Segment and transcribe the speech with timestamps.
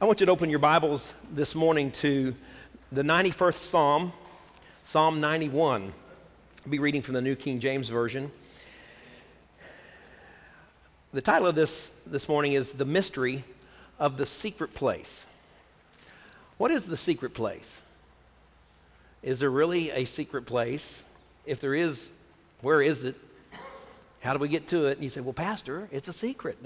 [0.00, 2.32] I want you to open your Bibles this morning to
[2.92, 4.12] the 91st Psalm,
[4.84, 5.92] Psalm 91.
[6.64, 8.30] I'll be reading from the New King James Version.
[11.12, 13.42] The title of this this morning is The Mystery
[13.98, 15.26] of the Secret Place.
[16.58, 17.82] What is the secret place?
[19.24, 21.02] Is there really a secret place?
[21.44, 22.12] If there is,
[22.60, 23.16] where is it?
[24.20, 24.98] How do we get to it?
[24.98, 26.56] And you say, Well, Pastor, it's a secret.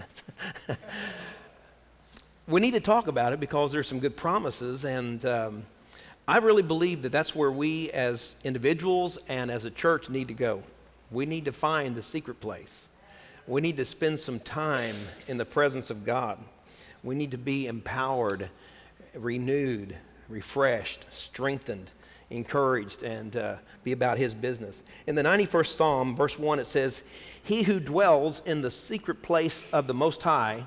[2.53, 5.64] we need to talk about it because there's some good promises, and um,
[6.29, 10.35] I really believe that that's where we as individuals and as a church need to
[10.35, 10.63] go.
[11.11, 12.89] We need to find the secret place.
[13.46, 14.96] We need to spend some time
[15.29, 16.39] in the presence of God.
[17.03, 18.50] We need to be empowered,
[19.14, 19.96] renewed,
[20.29, 21.91] refreshed, strengthened,
[22.29, 24.82] encouraged, and uh, be about His business.
[25.07, 27.03] In the 91st Psalm, verse 1, it says,
[27.43, 30.66] He who dwells in the secret place of the Most High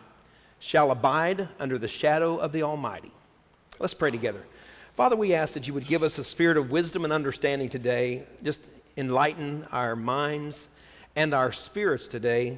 [0.65, 3.11] shall abide under the shadow of the Almighty.
[3.79, 4.41] Let's pray together.
[4.95, 8.23] Father, we ask that you would give us a spirit of wisdom and understanding today.
[8.41, 8.61] Just
[8.97, 10.67] enlighten our minds
[11.15, 12.57] and our spirits today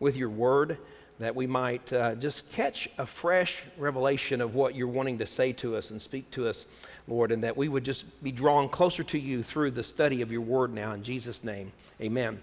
[0.00, 0.78] with your word,
[1.20, 5.52] that we might uh, just catch a fresh revelation of what you're wanting to say
[5.52, 6.64] to us and speak to us,
[7.06, 10.32] Lord, and that we would just be drawn closer to you through the study of
[10.32, 10.90] your word now.
[10.90, 12.40] In Jesus' name, amen.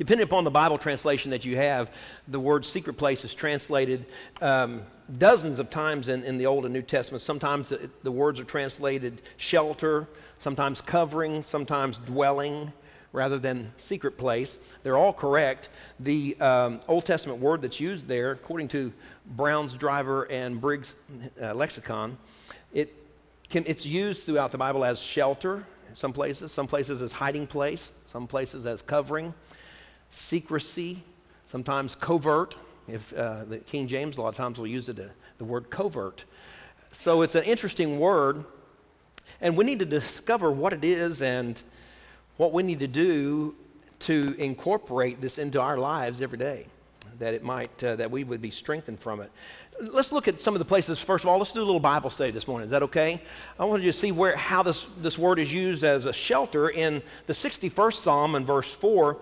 [0.00, 1.90] Depending upon the Bible translation that you have,
[2.26, 4.06] the word secret place is translated
[4.40, 4.80] um,
[5.18, 7.20] dozens of times in, in the Old and New Testament.
[7.20, 12.72] Sometimes the, the words are translated shelter, sometimes covering, sometimes dwelling
[13.12, 14.58] rather than secret place.
[14.84, 15.68] They're all correct.
[15.98, 18.94] The um, Old Testament word that's used there, according to
[19.26, 20.94] Brown's Driver and Briggs
[21.42, 22.16] uh, lexicon,
[22.72, 22.90] it
[23.50, 27.92] can, it's used throughout the Bible as shelter, some places, some places as hiding place,
[28.06, 29.34] some places as covering,
[30.10, 31.02] secrecy,
[31.46, 32.56] sometimes covert.
[32.88, 35.04] If uh, the King James a lot of times will use it, uh,
[35.38, 36.24] the word covert.
[36.92, 38.44] So it's an interesting word,
[39.40, 41.62] and we need to discover what it is and
[42.36, 43.54] what we need to do
[44.00, 46.66] to incorporate this into our lives every day.
[47.18, 49.30] That it might, uh, that we would be strengthened from it.
[49.80, 50.98] Let's look at some of the places.
[50.98, 52.66] First of all, let's do a little Bible study this morning.
[52.66, 53.20] Is that okay?
[53.58, 56.70] I want you to see where how this this word is used as a shelter
[56.70, 59.18] in the 61st Psalm in verse four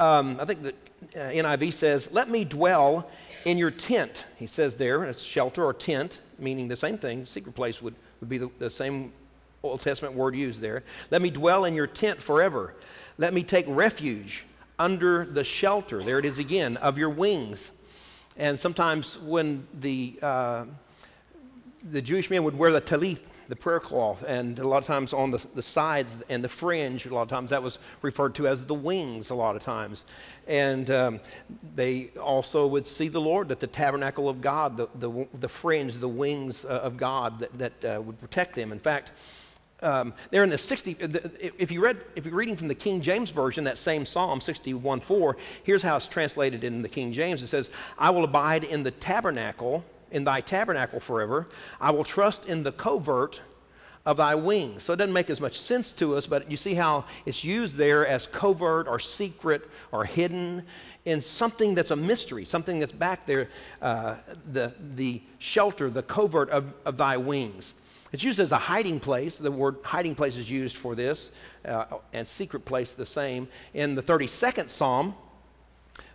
[0.00, 0.74] um, I think the
[1.14, 3.08] uh, NIV says, Let me dwell
[3.44, 4.24] in your tent.
[4.36, 7.26] He says there, it's shelter or tent, meaning the same thing.
[7.26, 9.12] Secret place would, would be the, the same
[9.62, 10.82] Old Testament word used there.
[11.10, 12.74] Let me dwell in your tent forever.
[13.18, 14.44] Let me take refuge
[14.78, 17.70] under the shelter, there it is again, of your wings.
[18.38, 20.64] And sometimes when the, uh,
[21.90, 23.18] the Jewish men would wear the talit,
[23.50, 27.04] the prayer cloth, and a lot of times on the, the sides and the fringe,
[27.04, 30.04] a lot of times that was referred to as the wings, a lot of times.
[30.46, 31.20] And um,
[31.74, 35.96] they also would see the Lord that the tabernacle of God, the, the, the fringe,
[35.96, 38.70] the wings uh, of God that, that uh, would protect them.
[38.70, 39.12] In fact,
[39.82, 40.96] um, there in the 60,
[41.58, 45.00] if, you read, if you're reading from the King James Version, that same Psalm 61
[45.00, 47.42] 4, here's how it's translated in the King James.
[47.42, 51.48] It says, I will abide in the tabernacle in thy tabernacle forever.
[51.80, 53.40] I will trust in the covert
[54.06, 54.82] of thy wings.
[54.82, 57.76] So it doesn't make as much sense to us, but you see how it's used
[57.76, 60.64] there as covert or secret or hidden
[61.04, 63.48] in something that's a mystery, something that's back there,
[63.82, 64.16] uh,
[64.52, 67.74] the, the shelter, the covert of, of thy wings.
[68.12, 69.36] It's used as a hiding place.
[69.36, 71.30] The word hiding place is used for this,
[71.64, 73.48] uh, and secret place the same.
[73.74, 75.14] In the 32nd Psalm,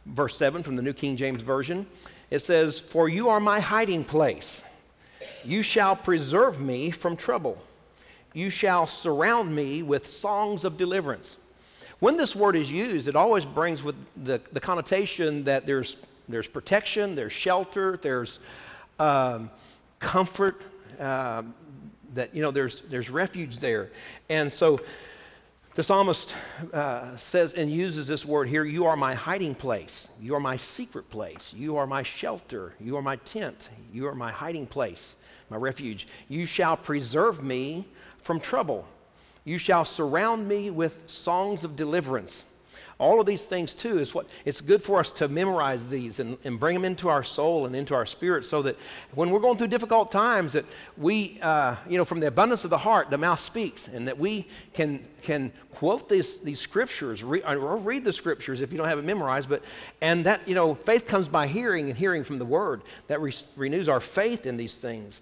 [0.05, 1.85] verse 7 from the New King James Version,
[2.35, 4.63] it says, For you are my hiding place.
[5.43, 7.57] You shall preserve me from trouble.
[8.33, 11.37] You shall surround me with songs of deliverance.
[11.99, 15.95] When this word is used, it always brings with the, the connotation that there's,
[16.27, 18.39] there's protection, there's shelter, there's
[18.99, 19.49] um,
[19.99, 20.61] comfort,
[20.99, 21.43] uh,
[22.13, 23.89] that, you know, there's, there's refuge there.
[24.29, 24.77] And so
[25.75, 26.33] the psalmist
[26.71, 30.09] uh, says and uses this word here You are my hiding place.
[30.21, 31.53] You are my secret place.
[31.55, 32.73] You are my shelter.
[32.79, 33.69] You are my tent.
[33.91, 35.17] You are my hiding place,
[35.49, 36.07] my refuge.
[36.29, 37.85] You shall preserve me
[38.23, 38.87] from trouble.
[39.43, 42.45] You shall surround me with songs of deliverance.
[42.97, 46.37] All of these things, too, is what it's good for us to memorize these and,
[46.45, 48.77] and bring them into our soul and into our spirit so that
[49.13, 50.63] when we're going through difficult times, that
[50.95, 54.17] we, uh, you know, from the abundance of the heart, the mouth speaks, and that
[54.17, 58.87] we can, can quote these, these scriptures re, or read the scriptures if you don't
[58.87, 59.49] have it memorized.
[59.49, 59.61] But,
[59.99, 62.81] and that, you know, faith comes by hearing and hearing from the word.
[63.07, 65.19] That re, renews our faith in these things.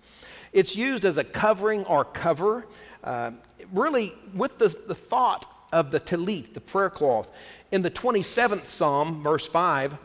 [0.52, 2.68] It's used as a covering or cover,
[3.04, 3.31] uh,
[3.74, 7.30] really with the, the thought of the talit, the prayer cloth.
[7.74, 9.98] In the 27th Psalm, verse 5,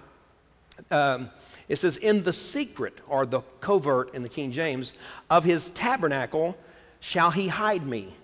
[0.91, 1.29] um,
[1.69, 4.95] It says, In the secret, or the covert in the King James,
[5.29, 6.57] of his tabernacle
[7.01, 8.15] shall he hide me.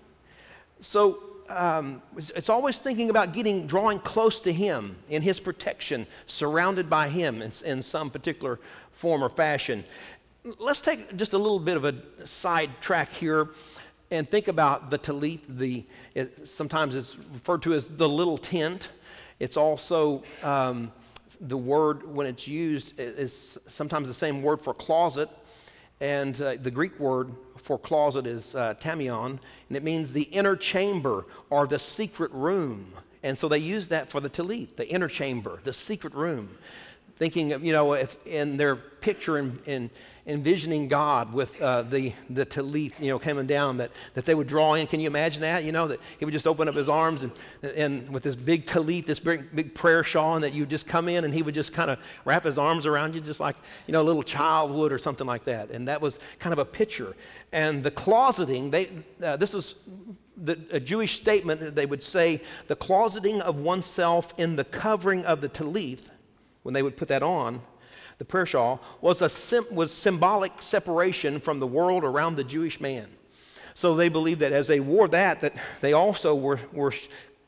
[0.81, 6.89] So um, it's always thinking about getting, drawing close to him in his protection, surrounded
[6.89, 8.59] by him in, in some particular
[8.93, 9.83] form or fashion.
[10.57, 11.93] Let's take just a little bit of a
[12.25, 13.49] side track here
[14.09, 15.41] and think about the talith.
[15.47, 15.83] The,
[16.15, 18.89] it, sometimes it's referred to as the little tent.
[19.39, 20.91] It's also um,
[21.41, 25.29] the word, when it's used, is sometimes the same word for closet.
[26.01, 29.39] And uh, the Greek word for closet is uh, tamion,
[29.69, 32.93] and it means the inner chamber or the secret room.
[33.23, 36.57] And so they use that for the talith, the inner chamber, the secret room.
[37.17, 39.89] Thinking, of, you know, if in their picture in
[40.27, 44.47] envisioning God with uh, the, the talith, you know, coming down that, that they would
[44.47, 44.87] draw in.
[44.87, 45.63] Can you imagine that?
[45.63, 47.31] You know, that he would just open up his arms and,
[47.61, 50.87] and with this big talith, this big, big prayer shawl, and that you would just
[50.87, 53.55] come in and he would just kind of wrap his arms around you just like,
[53.85, 55.69] you know, a little child would or something like that.
[55.69, 57.15] And that was kind of a picture.
[57.51, 58.89] And the closeting, they,
[59.23, 59.75] uh, this is
[60.37, 65.23] the, a Jewish statement, that they would say the closeting of oneself in the covering
[65.25, 66.09] of the talith,
[66.65, 67.61] when they would put that on,
[68.17, 72.81] the prayer shawl, was, a sim- was symbolic separation from the world around the Jewish
[72.81, 73.07] man.
[73.75, 76.91] So they believed that as they wore that, that they also were, were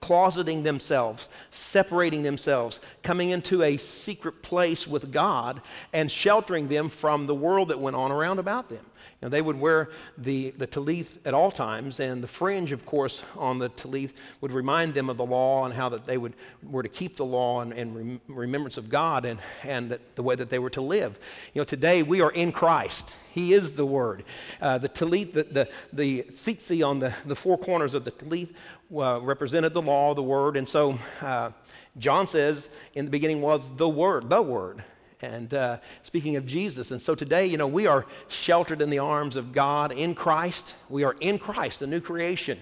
[0.01, 5.63] closeting themselves, separating themselves, coming into a secret place with God
[5.93, 8.85] and sheltering them from the world that went on around about them.
[9.19, 13.57] They would wear the, the talith at all times, and the fringe, of course, on
[13.57, 14.11] the talith
[14.41, 17.25] would remind them of the law and how that they would, were to keep the
[17.25, 20.69] law and, and rem- remembrance of God and, and that, the way that they were
[20.69, 21.17] to live.
[21.55, 23.11] You know, today we are in Christ.
[23.31, 24.23] He is the Word.
[24.61, 28.53] Uh, the talith, the, the, the tzitzi on the, the four corners of the talith
[28.95, 30.57] uh, represented the law, the Word.
[30.57, 31.49] And so uh,
[31.97, 34.83] John says, in the beginning was the Word, the Word
[35.21, 36.91] and uh, speaking of Jesus.
[36.91, 40.75] And so today, you know, we are sheltered in the arms of God in Christ.
[40.89, 42.59] We are in Christ, a new creation.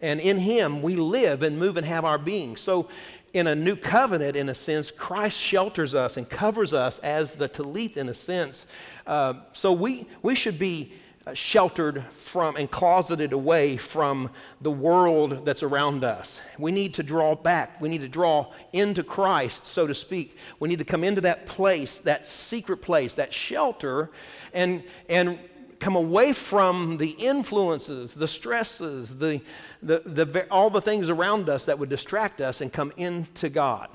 [0.00, 2.56] And in Him, we live and move and have our being.
[2.56, 2.88] So,
[3.32, 7.48] in a new covenant, in a sense, Christ shelters us and covers us as the
[7.48, 8.66] talith, in a sense.
[9.06, 10.92] Uh, so, we, we should be
[11.26, 14.30] Uh, sheltered from and closeted away from
[14.62, 16.40] the world that's around us.
[16.58, 17.78] We need to draw back.
[17.78, 20.38] We need to draw into Christ, so to speak.
[20.60, 24.10] We need to come into that place, that secret place, that shelter,
[24.54, 25.38] and, and
[25.78, 29.42] come away from the influences, the stresses, the,
[29.82, 33.90] the, the, all the things around us that would distract us and come into God.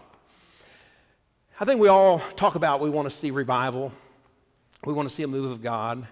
[1.59, 3.91] I think we all talk about we want to see revival,
[4.85, 6.07] we want to see a move of God.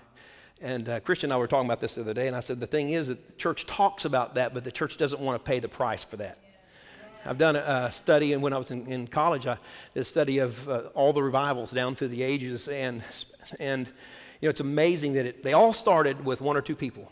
[0.64, 2.62] And uh, Christian and I were talking about this the other day, and I said,
[2.62, 5.46] the thing is that the church talks about that, but the church doesn't want to
[5.46, 6.40] pay the price for that.
[7.26, 9.58] I've done a, study, and when I was in, in college, I
[9.94, 13.04] did a study of uh, all the revivals down through the ages, and,
[13.60, 13.88] and
[14.40, 17.12] you know, it's amazing that it, they all started with one or two people,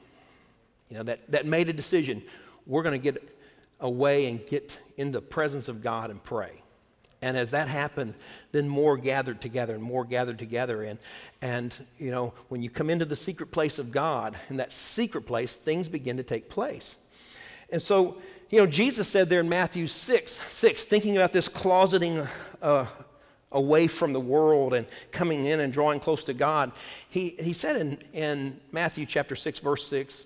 [0.90, 2.24] you know, that, that made a decision.
[2.66, 3.38] We're going to get
[3.82, 6.61] away and get in the presence of God and pray.
[7.22, 8.16] And as that happened,
[8.52, 10.84] then more gathered together and more gathered together.
[10.84, 10.98] And,
[11.42, 15.28] and, you know, when you come into the secret place of God, in that secret
[15.28, 16.96] place, things begin to take place.
[17.70, 18.18] And so,
[18.50, 22.28] you know, Jesus said there in Matthew 6, 6 thinking about this closeting
[22.62, 22.86] uh,
[23.52, 26.72] away from the world and coming in and drawing close to God,
[27.10, 30.26] he, he said in, in Matthew chapter 6, verse 6,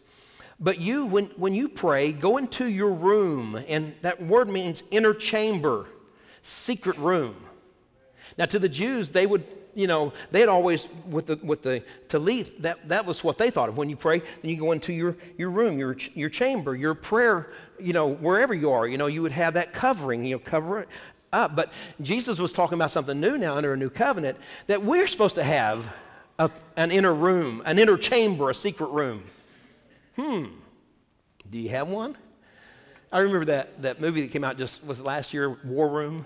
[0.62, 5.14] but you, when, when you pray, go into your room, and that word means inner
[5.14, 5.88] chamber
[6.46, 7.36] secret room.
[8.38, 11.84] Now, to the Jews, they would, you know, they had always, with the, with the
[12.08, 13.78] talith, that, that was what they thought of.
[13.78, 17.52] When you pray, then you go into your, your room, your, your chamber, your prayer,
[17.80, 20.80] you know, wherever you are, you know, you would have that covering, you know, cover
[20.80, 20.90] it
[21.32, 21.56] up.
[21.56, 21.72] But
[22.02, 24.38] Jesus was talking about something new now under a new covenant
[24.68, 25.88] that we're supposed to have
[26.40, 29.24] a, an inner room, an inner chamber, a secret room.
[30.16, 30.46] Hmm.
[31.50, 32.18] Do you have one?
[33.12, 36.26] I remember that, that movie that came out just was last year, War Room.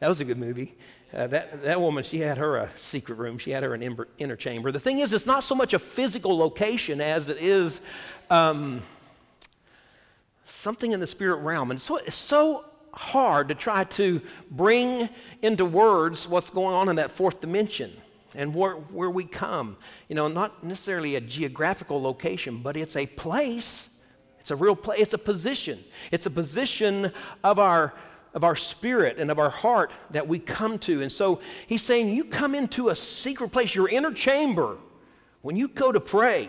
[0.00, 0.74] That was a good movie.
[1.12, 3.38] Uh, that, that woman, she had her a secret room.
[3.38, 4.72] She had her an inner chamber.
[4.72, 7.80] The thing is, it's not so much a physical location as it is
[8.28, 8.82] um,
[10.46, 11.70] something in the spirit realm.
[11.70, 15.08] And so it's so hard to try to bring
[15.42, 17.92] into words what's going on in that fourth dimension
[18.34, 19.76] and where, where we come.
[20.08, 23.90] You know, not necessarily a geographical location, but it's a place.
[24.40, 25.00] It's a real place.
[25.00, 25.82] It's a position.
[26.10, 27.12] It's a position
[27.44, 27.94] of our
[28.36, 31.02] of our spirit and of our heart that we come to.
[31.02, 34.76] And so he's saying, You come into a secret place, your inner chamber,
[35.42, 36.48] when you go to pray.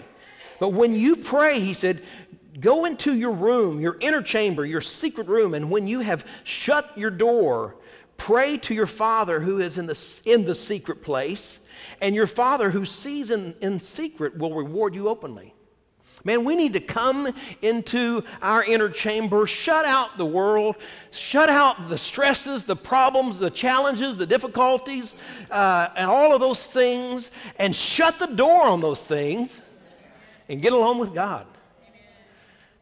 [0.59, 2.03] But when you pray, he said,
[2.59, 6.95] Go into your room, your inner chamber, your secret room, and when you have shut
[6.95, 7.75] your door,
[8.17, 11.59] Pray to your Father who is in the, in the secret place,
[12.01, 15.53] and your Father who sees in, in secret will reward you openly.
[16.27, 20.75] Man, we need to come into our inner chamber, shut out the world,
[21.09, 25.15] shut out the stresses, the problems, the challenges, the difficulties,
[25.49, 29.61] uh, and all of those things, and shut the door on those things
[30.49, 31.47] and get along with God.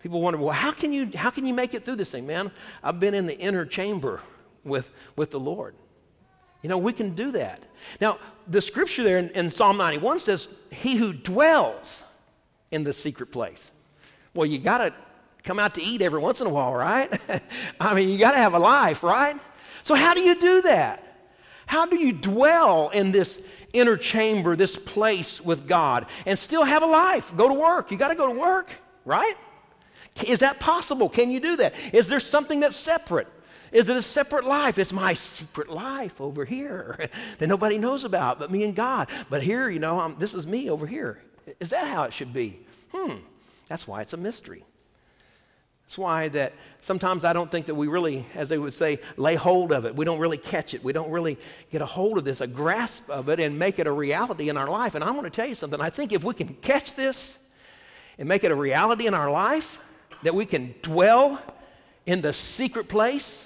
[0.01, 2.49] People wonder, well, how can you, how can you make it through this thing, man?
[2.83, 4.21] I've been in the inner chamber
[4.63, 5.75] with, with the Lord.
[6.63, 7.61] You know, we can do that.
[8.01, 12.03] Now, the scripture there in, in Psalm 91 says, He who dwells
[12.72, 13.72] in the secret place.
[14.34, 14.93] Well, you got to
[15.43, 17.19] come out to eat every once in a while, right?
[17.79, 19.39] I mean, you got to have a life, right?
[19.84, 21.01] So, how do you do that?
[21.67, 23.39] How do you dwell in this
[23.74, 27.36] inner chamber, this place with God, and still have a life?
[27.36, 27.91] Go to work.
[27.91, 28.69] You got to go to work,
[29.03, 29.36] right?
[30.25, 31.10] Is that possible?
[31.10, 31.74] Can you do that?
[31.91, 33.27] Is there something that's separate?
[33.72, 34.79] Is it a separate life?
[34.79, 39.10] It's my secret life over here that nobody knows about but me and God.
[39.29, 41.22] But here, you know, I'm, this is me over here.
[41.59, 42.59] Is that how it should be?
[42.93, 43.15] Hmm.
[43.67, 44.63] That's why it's a mystery.
[45.85, 49.35] That's why that sometimes I don't think that we really, as they would say, lay
[49.35, 49.95] hold of it.
[49.95, 50.83] We don't really catch it.
[50.83, 51.37] We don't really
[51.69, 54.57] get a hold of this, a grasp of it, and make it a reality in
[54.57, 54.95] our life.
[54.95, 55.79] And I want to tell you something.
[55.79, 57.37] I think if we can catch this
[58.17, 59.79] and make it a reality in our life,
[60.23, 61.39] that we can dwell
[62.07, 63.45] in the secret place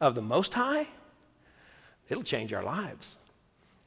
[0.00, 0.86] of the Most High,
[2.08, 3.16] it'll change our lives.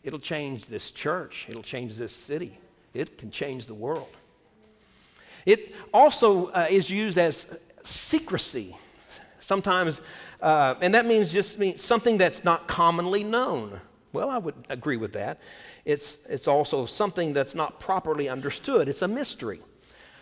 [0.04, 1.46] It'll change this church.
[1.48, 2.60] It'll change this city.
[2.98, 4.10] It can change the world.
[5.46, 7.48] It also uh, is used as
[7.84, 8.76] secrecy.
[9.40, 10.02] Sometimes,
[10.42, 13.80] uh, and that means just means something that's not commonly known.
[14.12, 15.40] Well, I would agree with that.
[15.86, 18.90] It's, it's also something that's not properly understood.
[18.90, 19.62] It's a mystery.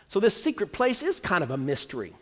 [0.07, 2.13] So, this secret place is kind of a mystery.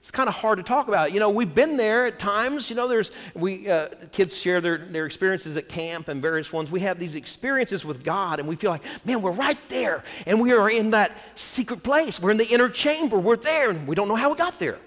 [0.00, 1.12] It's kind of hard to talk about.
[1.12, 2.70] You know, we've been there at times.
[2.70, 6.70] You know, there's we uh, kids share their, their experiences at camp and various ones.
[6.70, 10.40] We have these experiences with God, and we feel like, man, we're right there, and
[10.40, 12.20] we are in that secret place.
[12.20, 13.18] We're in the inner chamber.
[13.18, 14.78] We're there, and we don't know how we got there.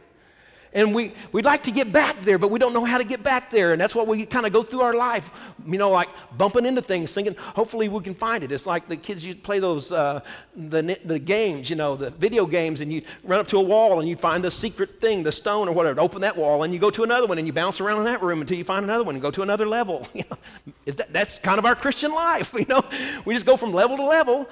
[0.74, 3.22] And we, we'd like to get back there, but we don't know how to get
[3.22, 3.74] back there.
[3.74, 5.30] And that's what we kind of go through our life,
[5.68, 8.54] you know, like bumping into things, thinking, hopefully we can find it.
[8.54, 10.22] It's like the kids, you play those, uh,
[10.56, 14.00] the, the games, you know, the video games, and you run up to a wall
[14.00, 16.80] and you find the secret thing, the stone or whatever, open that wall, and you
[16.80, 19.04] go to another one and you bounce around in that room until you find another
[19.04, 20.08] one and go to another level.
[20.22, 20.38] You know,
[20.86, 22.84] is that, that's kind of our Christian life, you know.
[23.26, 24.48] We just go from level to level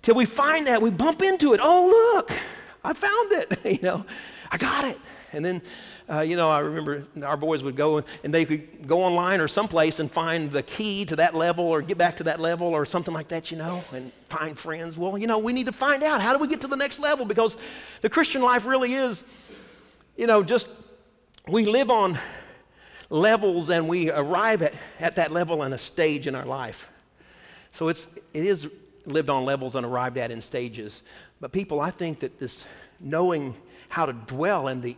[0.00, 1.60] till we find that, we bump into it.
[1.62, 2.32] Oh, look,
[2.82, 4.06] I found it, you know,
[4.50, 4.98] I got it.
[5.32, 5.62] And then,
[6.08, 9.48] uh, you know, I remember our boys would go and they could go online or
[9.48, 12.86] someplace and find the key to that level or get back to that level or
[12.86, 14.96] something like that, you know, and find friends.
[14.96, 16.98] Well, you know, we need to find out how do we get to the next
[17.00, 17.56] level because
[18.02, 19.22] the Christian life really is,
[20.16, 20.68] you know, just
[21.48, 22.18] we live on
[23.10, 26.90] levels and we arrive at, at that level and a stage in our life.
[27.72, 28.68] So it's, it is
[29.04, 31.02] lived on levels and arrived at in stages.
[31.40, 32.64] But people, I think that this
[32.98, 33.54] knowing
[33.88, 34.96] how to dwell in the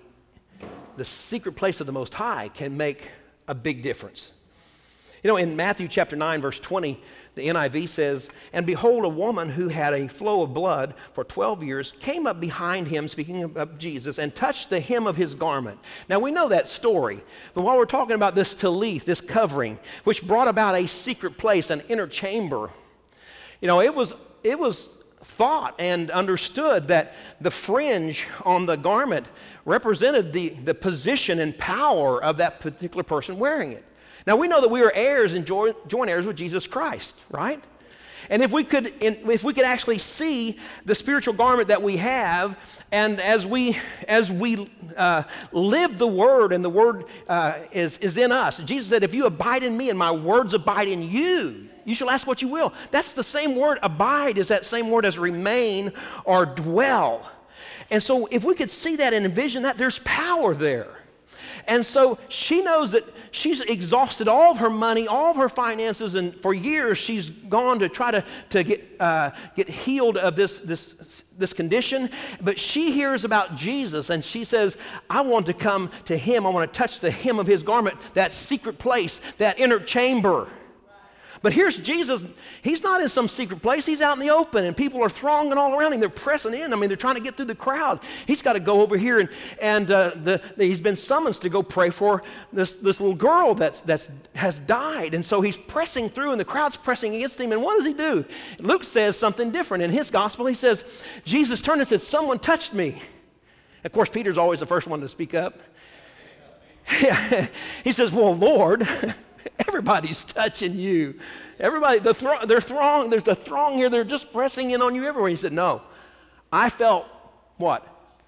[0.99, 3.09] the secret place of the Most High can make
[3.47, 4.33] a big difference.
[5.23, 7.01] You know, in Matthew chapter 9, verse 20,
[7.35, 11.63] the NIV says, And behold, a woman who had a flow of blood for 12
[11.63, 15.79] years came up behind him, speaking of Jesus, and touched the hem of his garment.
[16.09, 17.21] Now, we know that story,
[17.55, 21.71] but while we're talking about this talith, this covering, which brought about a secret place,
[21.71, 22.71] an inner chamber,
[23.61, 24.15] you know, it was,
[24.45, 29.29] it was thought and understood that the fringe on the garment
[29.65, 33.85] represented the, the position and power of that particular person wearing it.
[34.27, 37.63] Now, we know that we are heirs and joint, heirs with Jesus Christ, right?
[38.31, 42.59] And if we could, if we could actually see the spiritual garment that we have,
[42.93, 45.23] and as we as we uh,
[45.53, 49.25] live the word, and the word uh, is is in us, Jesus said, "If you
[49.25, 52.73] abide in me, and my words abide in you, you shall ask what you will."
[52.91, 53.79] That's the same word.
[53.83, 55.93] Abide is that same word as remain
[56.25, 57.31] or dwell.
[57.91, 60.99] And so, if we could see that and envision that, there's power there.
[61.69, 66.15] And so she knows that she's exhausted all of her money, all of her finances,
[66.15, 70.61] and for years she's gone to try to, to get, uh, get healed of this,
[70.61, 72.09] this, this condition.
[72.41, 74.79] But she hears about Jesus and she says,
[75.11, 76.47] I want to come to him.
[76.47, 80.49] I want to touch the hem of his garment, that secret place, that inner chamber.
[81.41, 82.25] But here's Jesus.
[82.63, 83.87] He's not in some secret place.
[83.87, 86.01] He's out in the open, and people are thronging all around him.
[86.01, 86.73] They're pressing in.
[86.73, 88.01] I mean, they're trying to get through the crowd.
[88.27, 89.29] He's got to go over here, and,
[89.61, 93.55] and uh, the, the, he's been summoned to go pray for this, this little girl
[93.55, 95.15] that's, that's has died.
[95.15, 97.53] And so he's pressing through, and the crowd's pressing against him.
[97.53, 98.25] And what does he do?
[98.59, 99.85] Luke says something different.
[99.85, 100.85] In his gospel, he says,
[101.25, 103.01] Jesus turned and said, Someone touched me.
[103.85, 105.61] Of course, Peter's always the first one to speak up.
[107.85, 108.89] he says, Well, Lord,
[109.67, 111.19] everybody's touching you.
[111.59, 115.05] Everybody, the thr- they're throng, there's a throng here, they're just pressing in on you
[115.05, 115.31] everywhere.
[115.31, 115.83] He said, No.
[116.53, 117.07] I felt
[117.57, 117.87] what?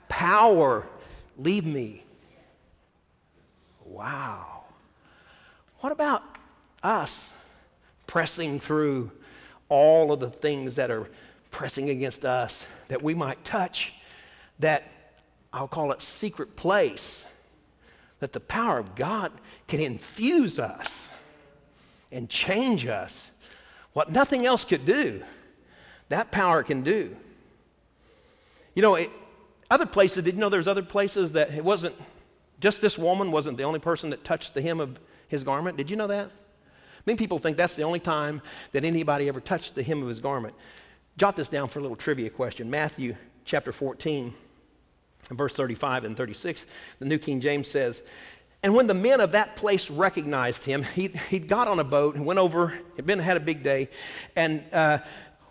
[0.09, 0.87] Power
[1.39, 2.05] leave me.
[3.85, 4.65] Wow.
[5.81, 6.23] What about
[6.83, 7.33] us
[8.07, 9.11] pressing through
[9.69, 11.09] all of the things that are
[11.51, 13.93] pressing against us that we might touch
[14.59, 14.85] that
[15.53, 17.25] I'll call it secret place
[18.21, 19.33] that the power of God
[19.67, 21.09] can infuse us
[22.13, 23.31] and change us.
[23.93, 25.23] What nothing else could do,
[26.09, 27.17] that power can do.
[28.75, 29.11] You know, it,
[29.71, 31.95] other places, did you know there's other places that it wasn't,
[32.61, 34.99] just this woman wasn't the only person that touched the hem of
[35.29, 35.77] his garment?
[35.77, 36.31] Did you know that?
[37.07, 40.21] Many people think that's the only time that anybody ever touched the hem of his
[40.21, 40.55] garment.
[41.17, 42.71] Jot this down for a little trivia question.
[42.71, 44.35] Matthew chapter 14,
[45.29, 46.67] verse 35 and 36,
[46.99, 48.03] the New King James says,
[48.63, 52.17] And when the men of that place recognized him, he, he got on a boat
[52.17, 53.89] and went over, had been had a big day,
[54.37, 54.99] and uh,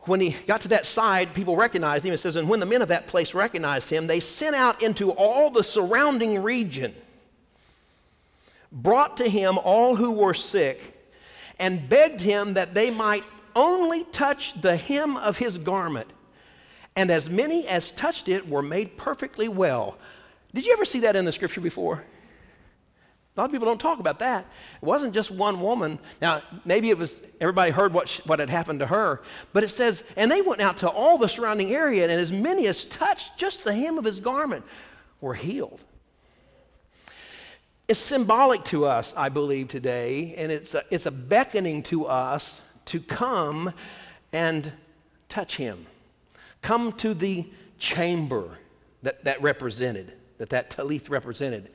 [0.04, 2.14] when he got to that side, people recognized him.
[2.14, 5.12] It says, And when the men of that place recognized him, they sent out into
[5.12, 6.96] all the surrounding region,
[8.72, 10.96] brought to him all who were sick,
[11.60, 13.24] and begged him that they might
[13.56, 16.12] only touch the hem of his garment.
[17.00, 19.98] And as many as touched it were made perfectly well.
[20.54, 22.04] Did you ever see that in the scripture before?
[22.04, 24.46] A lot of people don't talk about that.
[24.82, 25.98] It wasn't just one woman.
[26.22, 29.22] Now, maybe it was everybody heard what, she, what had happened to her,
[29.54, 32.68] but it says, and they went out to all the surrounding area, and as many
[32.68, 34.66] as touched just the hem of his garment
[35.22, 35.80] were healed.
[37.88, 42.60] It's symbolic to us, I believe, today, and it's a, it's a beckoning to us
[42.88, 43.72] to come
[44.34, 44.74] and
[45.30, 45.86] touch him.
[46.62, 47.48] Come to the
[47.78, 48.58] chamber
[49.04, 51.70] that that represented, that that talith represented.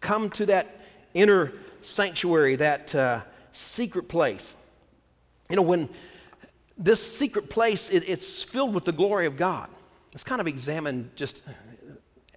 [0.00, 0.80] Come to that
[1.14, 3.20] inner sanctuary, that uh,
[3.52, 4.54] secret place.
[5.48, 5.88] You know, when
[6.78, 9.68] this secret place, it, it's filled with the glory of God.
[10.12, 11.42] It's kind of examined just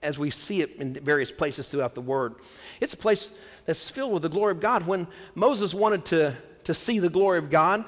[0.02, 2.36] as we see it in various places throughout the Word.
[2.82, 3.32] It's a place
[3.66, 4.86] that's filled with the glory of God.
[4.86, 7.86] When Moses wanted to, to see the glory of God,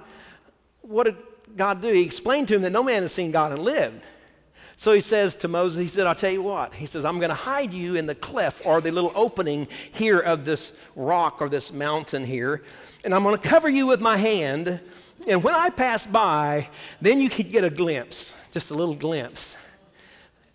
[0.82, 1.18] what did
[1.56, 1.90] God do?
[1.90, 4.02] He explained to him that no man has seen God and lived.
[4.78, 6.74] So he says to Moses, he said, I'll tell you what.
[6.74, 10.20] He says, I'm going to hide you in the cleft or the little opening here
[10.20, 12.64] of this rock or this mountain here,
[13.04, 14.82] and I'm going to cover you with my hand.
[15.28, 19.56] And when I pass by, then you could get a glimpse, just a little glimpse.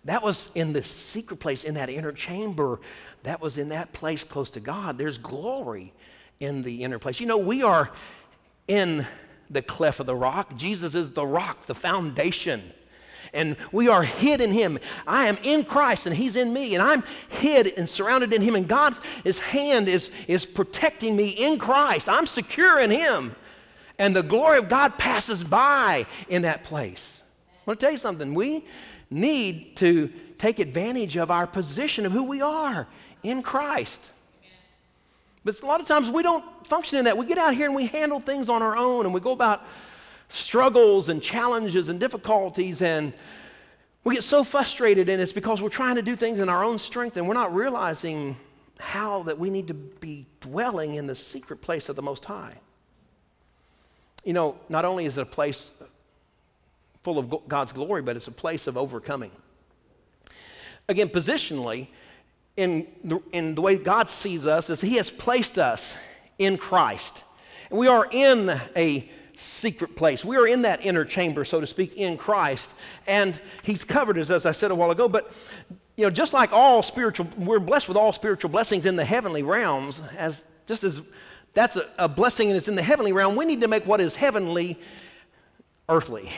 [0.05, 2.79] That was in the secret place, in that inner chamber.
[3.23, 4.97] That was in that place close to God.
[4.97, 5.93] There's glory
[6.39, 7.19] in the inner place.
[7.19, 7.91] You know, we are
[8.67, 9.05] in
[9.51, 10.55] the cleft of the rock.
[10.55, 12.73] Jesus is the rock, the foundation.
[13.33, 14.79] And we are hid in Him.
[15.07, 16.75] I am in Christ and He's in me.
[16.75, 18.55] And I'm hid and surrounded in Him.
[18.55, 22.09] And God's hand is, is protecting me in Christ.
[22.09, 23.35] I'm secure in Him.
[23.97, 27.21] And the glory of God passes by in that place.
[27.47, 28.33] I want to tell you something.
[28.33, 28.65] We
[29.09, 32.87] need to take advantage of our position of who we are
[33.21, 34.09] in Christ.
[35.43, 37.17] But a lot of times we don't function in that.
[37.17, 39.65] We get out here and we handle things on our own and we go about
[40.29, 43.13] struggles and challenges and difficulties and
[44.03, 46.77] we get so frustrated and it's because we're trying to do things in our own
[46.77, 48.35] strength and we're not realizing
[48.79, 52.53] how that we need to be dwelling in the secret place of the Most High.
[54.23, 55.71] You know, not only is it a place
[57.03, 59.31] full of God's glory, but it's a place of overcoming.
[60.87, 61.87] Again, positionally,
[62.57, 65.95] in the, in the way God sees us is He has placed us
[66.37, 67.23] in Christ.
[67.69, 70.23] And we are in a secret place.
[70.23, 72.73] We are in that inner chamber, so to speak, in Christ.
[73.07, 75.07] And He's covered us, as I said a while ago.
[75.07, 75.31] But,
[75.95, 79.43] you know, just like all spiritual, we're blessed with all spiritual blessings in the heavenly
[79.43, 81.01] realms, as just as
[81.53, 83.99] that's a, a blessing and it's in the heavenly realm, we need to make what
[83.99, 84.79] is heavenly
[85.89, 86.29] earthly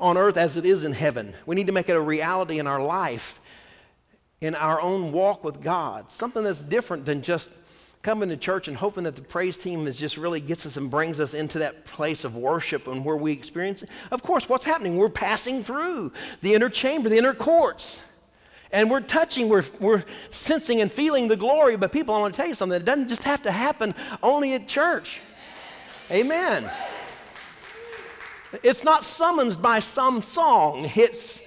[0.00, 1.34] on earth as it is in heaven.
[1.46, 3.40] We need to make it a reality in our life,
[4.40, 6.10] in our own walk with God.
[6.10, 7.50] Something that's different than just
[8.02, 10.90] coming to church and hoping that the praise team is just really gets us and
[10.90, 13.90] brings us into that place of worship and where we experience it.
[14.10, 14.96] Of course, what's happening?
[14.96, 18.02] We're passing through the inner chamber, the inner courts.
[18.72, 21.76] And we're touching, we're, we're sensing and feeling the glory.
[21.76, 22.80] But people, I want to tell you something.
[22.80, 25.20] It doesn't just have to happen only at church.
[26.10, 26.70] Amen.
[28.62, 30.90] It's not summoned by some song.
[30.96, 31.40] It's,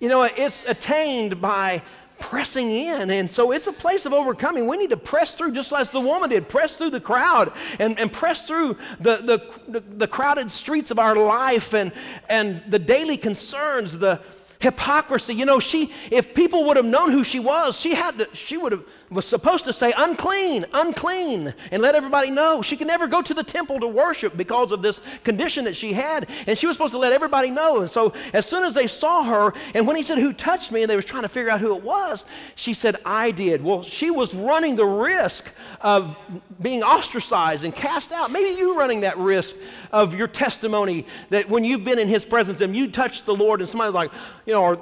[0.00, 1.82] you know, it's attained by
[2.20, 3.10] pressing in.
[3.10, 4.66] And so it's a place of overcoming.
[4.66, 7.98] We need to press through just as the woman did, press through the crowd and,
[7.98, 11.92] and press through the, the, the, the crowded streets of our life and,
[12.28, 14.20] and the daily concerns, the,
[14.64, 15.34] hypocrisy.
[15.34, 18.56] You know, she if people would have known who she was, she had to, she
[18.56, 22.62] would have was supposed to say unclean, unclean, and let everybody know.
[22.62, 25.92] She could never go to the temple to worship because of this condition that she
[25.92, 27.80] had, and she was supposed to let everybody know.
[27.80, 30.82] And so as soon as they saw her, and when he said, Who touched me?
[30.82, 33.62] and they was trying to figure out who it was, she said, I did.
[33.62, 35.50] Well, she was running the risk
[35.80, 36.16] of
[36.60, 38.30] being ostracized and cast out.
[38.30, 39.56] Maybe you running that risk
[39.92, 43.60] of your testimony that when you've been in his presence and you touched the Lord
[43.60, 44.10] and somebody's like,
[44.46, 44.78] you know, or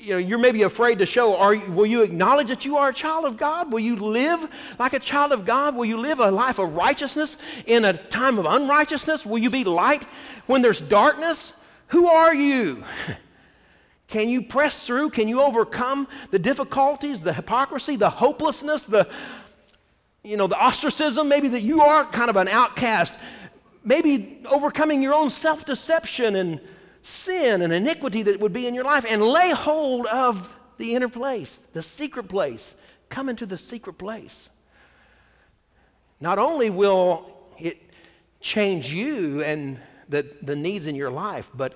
[0.00, 1.36] you know, you're maybe afraid to show.
[1.36, 3.70] Are, will you acknowledge that you are a child of God?
[3.70, 5.76] Will you live like a child of God?
[5.76, 7.36] Will you live a life of righteousness
[7.66, 9.26] in a time of unrighteousness?
[9.26, 10.04] Will you be light
[10.46, 11.52] when there's darkness?
[11.88, 12.82] Who are you?
[14.08, 15.10] Can you press through?
[15.10, 19.08] Can you overcome the difficulties, the hypocrisy, the hopelessness, the
[20.22, 23.14] you know, the ostracism, maybe that you are kind of an outcast,
[23.84, 26.60] maybe overcoming your own self-deception and
[27.02, 31.08] sin and iniquity that would be in your life and lay hold of the inner
[31.08, 32.74] place, the secret place.
[33.08, 34.50] Come into the secret place.
[36.20, 37.78] Not only will it
[38.40, 41.74] change you and the, the needs in your life, but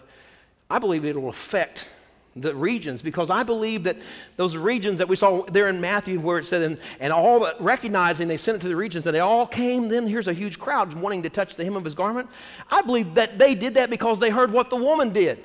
[0.71, 1.89] I believe it will affect
[2.37, 3.97] the regions because I believe that
[4.37, 8.27] those regions that we saw there in Matthew where it said, and, and all recognizing
[8.27, 10.93] they sent it to the regions and they all came, then here's a huge crowd
[10.95, 12.29] wanting to touch the hem of his garment.
[12.71, 15.43] I believe that they did that because they heard what the woman did.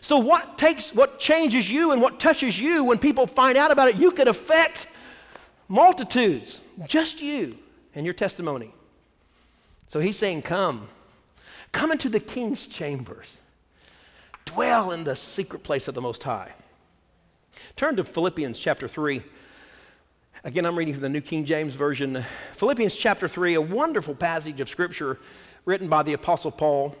[0.00, 3.88] So what takes, what changes you and what touches you when people find out about
[3.88, 4.86] it, you could affect
[5.68, 7.58] multitudes, just you
[7.94, 8.72] and your testimony.
[9.88, 10.88] So he's saying, come,
[11.72, 13.36] come into the king's chambers
[14.44, 16.52] dwell in the secret place of the Most High.
[17.76, 19.22] Turn to Philippians chapter 3.
[20.44, 22.24] Again, I'm reading from the New King James Version.
[22.52, 25.18] Philippians chapter 3, a wonderful passage of Scripture
[25.64, 26.94] written by the Apostle Paul.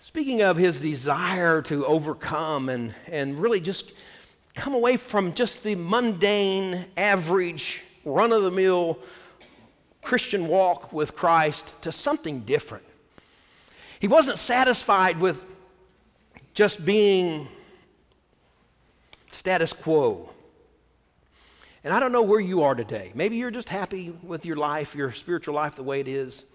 [0.00, 3.92] Speaking of his desire to overcome and, and really just
[4.54, 8.98] come away from just the mundane, average, run of the mill
[10.02, 12.84] Christian walk with Christ to something different.
[14.00, 15.42] He wasn't satisfied with
[16.58, 17.46] just being
[19.30, 20.28] status quo.
[21.84, 23.12] And I don't know where you are today.
[23.14, 26.46] Maybe you're just happy with your life, your spiritual life the way it is.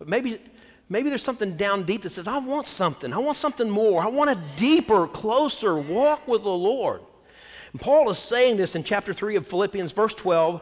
[0.00, 0.40] But maybe,
[0.88, 3.12] maybe there's something down deep that says, I want something.
[3.12, 4.02] I want something more.
[4.02, 7.02] I want a deeper, closer walk with the Lord.
[7.70, 10.60] And Paul is saying this in chapter 3 of Philippians, verse 12.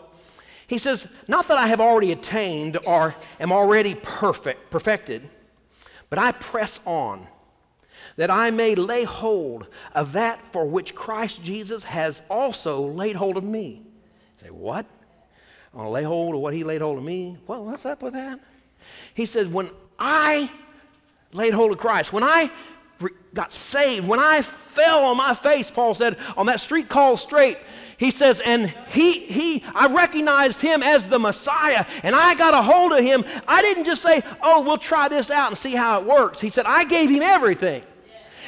[0.66, 5.26] He says, Not that I have already attained or am already perfect, perfected,
[6.10, 7.28] but I press on
[8.16, 13.36] that I may lay hold of that for which Christ Jesus has also laid hold
[13.36, 13.82] of me.
[14.38, 14.86] You say, what?
[15.72, 17.36] I'm going to lay hold of what he laid hold of me?
[17.46, 18.38] Well, what's up with that?
[19.14, 20.50] He says, when I
[21.32, 22.50] laid hold of Christ, when I
[23.32, 27.58] got saved, when I fell on my face, Paul said, on that street called straight,
[27.96, 32.62] he says, and he, he, I recognized him as the Messiah, and I got a
[32.62, 33.24] hold of him.
[33.46, 36.40] I didn't just say, oh, we'll try this out and see how it works.
[36.40, 37.82] He said, I gave him everything.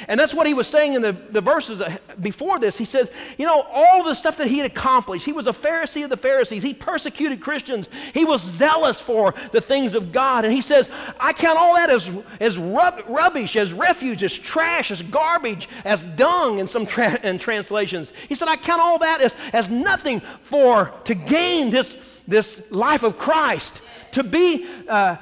[0.09, 1.83] And that's what he was saying in the, the verses
[2.21, 2.77] before this.
[2.77, 5.25] He says, you know, all the stuff that he had accomplished.
[5.25, 6.63] He was a Pharisee of the Pharisees.
[6.63, 7.89] He persecuted Christians.
[8.15, 10.45] He was zealous for the things of God.
[10.45, 14.91] And he says, I count all that as, as rub, rubbish, as refuge, as trash,
[14.91, 18.13] as garbage, as dung in some tra- in translations.
[18.29, 23.03] He said, I count all that as, as nothing for to gain this, this life
[23.03, 23.81] of Christ,
[24.13, 25.17] to be, uh,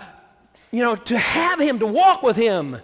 [0.71, 2.79] you know, to have him, to walk with him.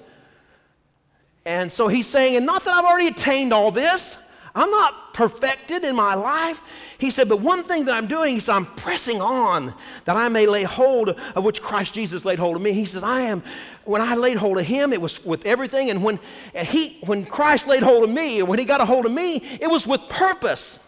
[1.45, 4.17] And so he's saying, and not that I've already attained all this,
[4.55, 6.61] I'm not perfected in my life.
[6.99, 9.73] He said, but one thing that I'm doing is I'm pressing on
[10.05, 12.73] that I may lay hold of which Christ Jesus laid hold of me.
[12.73, 13.43] He says, I am,
[13.85, 15.89] when I laid hold of him, it was with everything.
[15.91, 16.19] And when,
[16.55, 19.37] he, when Christ laid hold of me, and when he got a hold of me,
[19.61, 20.79] it was with purpose.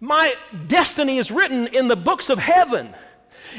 [0.00, 0.34] My
[0.66, 2.94] destiny is written in the books of heaven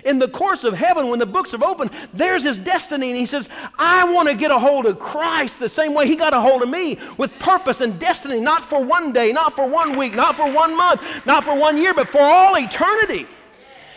[0.04, 3.12] in the course of heaven, when the books are open, there's his destiny.
[3.12, 6.16] And he says, I want to get a hold of Christ the same way he
[6.16, 9.68] got a hold of me with purpose and destiny, not for one day, not for
[9.68, 13.28] one week, not for one month, not for one year, but for all eternity.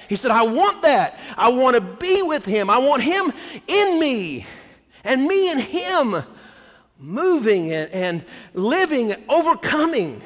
[0.08, 1.18] He said, I want that.
[1.36, 2.70] I want to be with him.
[2.70, 3.32] I want him
[3.66, 4.46] in me
[5.04, 6.22] and me in him,
[6.98, 10.22] moving and, and living, overcoming.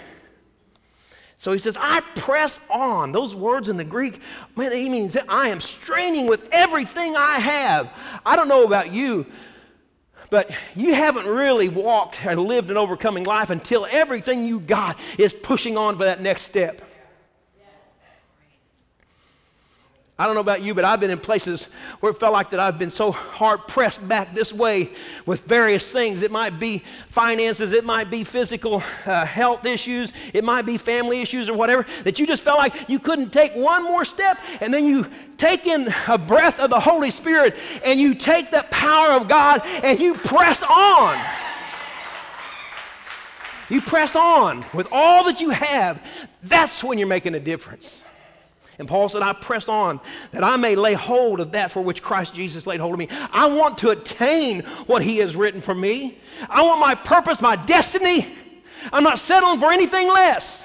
[1.43, 3.11] So he says, I press on.
[3.11, 4.21] Those words in the Greek,
[4.55, 7.93] man, he means I am straining with everything I have.
[8.25, 9.27] I don't know about you,
[10.31, 15.33] but you haven't really walked and lived an overcoming life until everything you got is
[15.33, 16.81] pushing on for that next step.
[20.23, 21.65] I don't know about you, but I've been in places
[21.99, 24.93] where it felt like that I've been so hard pressed back this way
[25.27, 26.23] with various things.
[26.23, 31.23] It might be finances, it might be physical uh, health issues, it might be family
[31.23, 34.39] issues or whatever, that you just felt like you couldn't take one more step.
[34.61, 38.65] And then you take in a breath of the Holy Spirit and you take the
[38.71, 41.21] power of God and you press on.
[43.69, 46.01] You press on with all that you have.
[46.45, 48.05] That's when you're making a difference.
[48.79, 50.01] And Paul said, I press on
[50.33, 53.09] that I may lay hold of that for which Christ Jesus laid hold of me.
[53.31, 56.19] I want to attain what he has written for me.
[56.49, 58.27] I want my purpose, my destiny.
[58.93, 60.65] I'm not settling for anything less.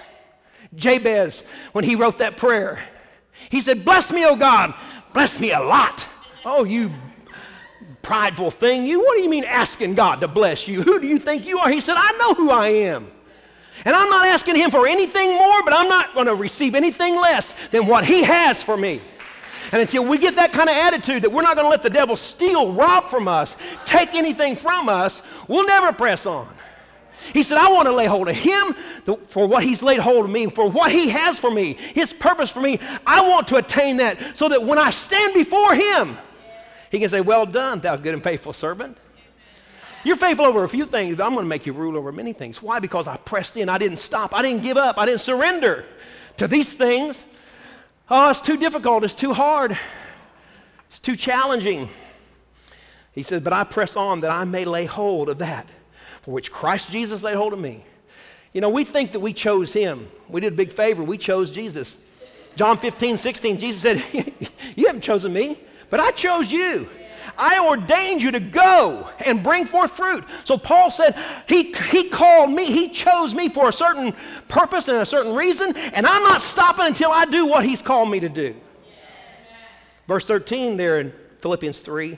[0.75, 1.43] Jabez,
[1.73, 2.79] when he wrote that prayer,
[3.49, 4.73] he said, Bless me, O God.
[5.13, 6.07] Bless me a lot.
[6.45, 6.91] Oh, you
[8.01, 8.85] prideful thing.
[8.85, 10.81] You, what do you mean asking God to bless you?
[10.81, 11.69] Who do you think you are?
[11.69, 13.11] He said, I know who I am.
[13.87, 17.15] And I'm not asking him for anything more, but I'm not going to receive anything
[17.15, 18.99] less than what he has for me.
[19.71, 21.89] And until we get that kind of attitude that we're not going to let the
[21.89, 26.53] devil steal, rob from us, take anything from us, we'll never press on.
[27.31, 28.75] He said, I want to lay hold of him
[29.29, 32.49] for what he's laid hold of me, for what he has for me, his purpose
[32.49, 32.81] for me.
[33.05, 36.17] I want to attain that so that when I stand before him,
[36.91, 38.97] he can say, Well done, thou good and faithful servant.
[40.03, 42.33] You're faithful over a few things, but I'm going to make you rule over many
[42.33, 42.61] things.
[42.61, 42.79] Why?
[42.79, 43.69] Because I pressed in.
[43.69, 44.33] I didn't stop.
[44.33, 44.97] I didn't give up.
[44.97, 45.85] I didn't surrender
[46.37, 47.23] to these things.
[48.09, 49.03] Oh, it's too difficult.
[49.03, 49.77] It's too hard.
[50.89, 51.89] It's too challenging.
[53.11, 55.67] He says, But I press on that I may lay hold of that
[56.21, 57.83] for which Christ Jesus laid hold of me.
[58.53, 60.09] You know, we think that we chose him.
[60.27, 61.03] We did a big favor.
[61.03, 61.97] We chose Jesus.
[62.55, 64.03] John 15, 16, Jesus said,
[64.75, 66.89] You haven't chosen me, but I chose you.
[67.37, 70.23] I ordained you to go and bring forth fruit.
[70.43, 74.13] So Paul said, he, he called me, He chose me for a certain
[74.47, 78.09] purpose and a certain reason, and I'm not stopping until I do what He's called
[78.09, 78.55] me to do.
[80.07, 82.17] Verse 13 there in Philippians 3,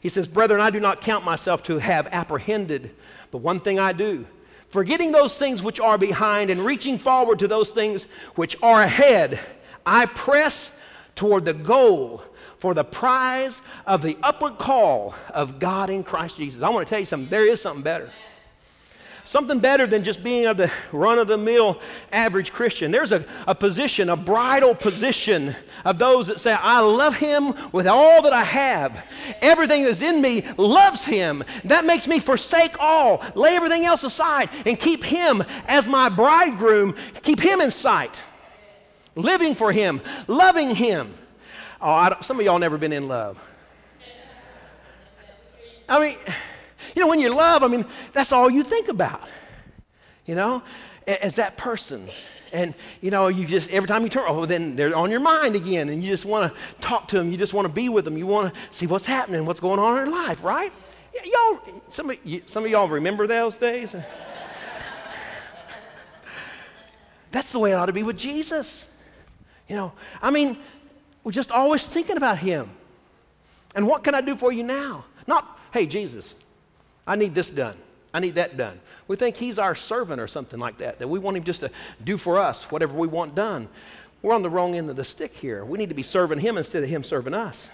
[0.00, 2.94] he says, Brethren, I do not count myself to have apprehended,
[3.30, 4.26] but one thing I do.
[4.68, 9.40] Forgetting those things which are behind and reaching forward to those things which are ahead,
[9.86, 10.70] I press
[11.14, 12.22] toward the goal
[12.58, 16.62] for the prize of the upward call of God in Christ Jesus.
[16.62, 17.30] I want to tell you something.
[17.30, 18.10] There is something better.
[19.24, 21.78] Something better than just being of the run of the mill
[22.12, 22.90] average Christian.
[22.90, 27.86] There's a, a position, a bridal position of those that say, I love him with
[27.86, 29.04] all that I have.
[29.42, 31.44] Everything that's in me loves him.
[31.64, 36.96] That makes me forsake all, lay everything else aside, and keep him as my bridegroom,
[37.20, 38.22] keep him in sight.
[39.14, 41.12] Living for him, loving him.
[41.80, 43.38] Oh, some of y'all never been in love.
[45.88, 46.18] I mean,
[46.94, 49.22] you know, when you're love, I mean, that's all you think about.
[50.26, 50.62] You know,
[51.06, 52.08] as that person.
[52.52, 55.56] And, you know, you just, every time you turn, oh, then they're on your mind
[55.56, 55.88] again.
[55.88, 57.30] And you just want to talk to them.
[57.30, 58.18] You just want to be with them.
[58.18, 60.72] You want to see what's happening, what's going on in their life, right?
[61.24, 61.58] Y'all,
[61.90, 63.94] some of, you, some of y'all remember those days?
[67.30, 68.86] That's the way it ought to be with Jesus.
[69.66, 70.56] You know, I mean,
[71.28, 72.70] we're just always thinking about Him.
[73.74, 75.04] And what can I do for you now?
[75.26, 76.34] Not, hey, Jesus,
[77.06, 77.76] I need this done.
[78.14, 78.80] I need that done.
[79.08, 81.70] We think He's our servant or something like that, that we want Him just to
[82.02, 83.68] do for us whatever we want done.
[84.22, 85.66] We're on the wrong end of the stick here.
[85.66, 87.68] We need to be serving Him instead of Him serving us.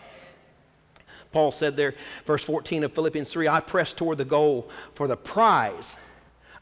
[1.31, 1.95] Paul said there,
[2.27, 5.97] verse 14 of Philippians 3 I press toward the goal for the prize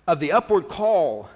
[0.06, 1.30] of the upward call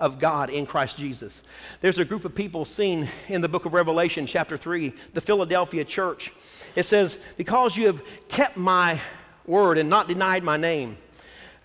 [0.00, 1.42] of God in Christ Jesus.
[1.80, 5.84] There's a group of people seen in the book of Revelation, chapter 3, the Philadelphia
[5.84, 6.32] church.
[6.74, 9.00] It says, Because you have kept my
[9.46, 10.96] word and not denied my name,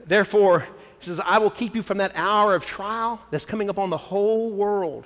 [0.05, 0.67] therefore,
[0.99, 3.97] he says, I will keep you from that hour of trial that's coming upon the
[3.97, 5.05] whole world.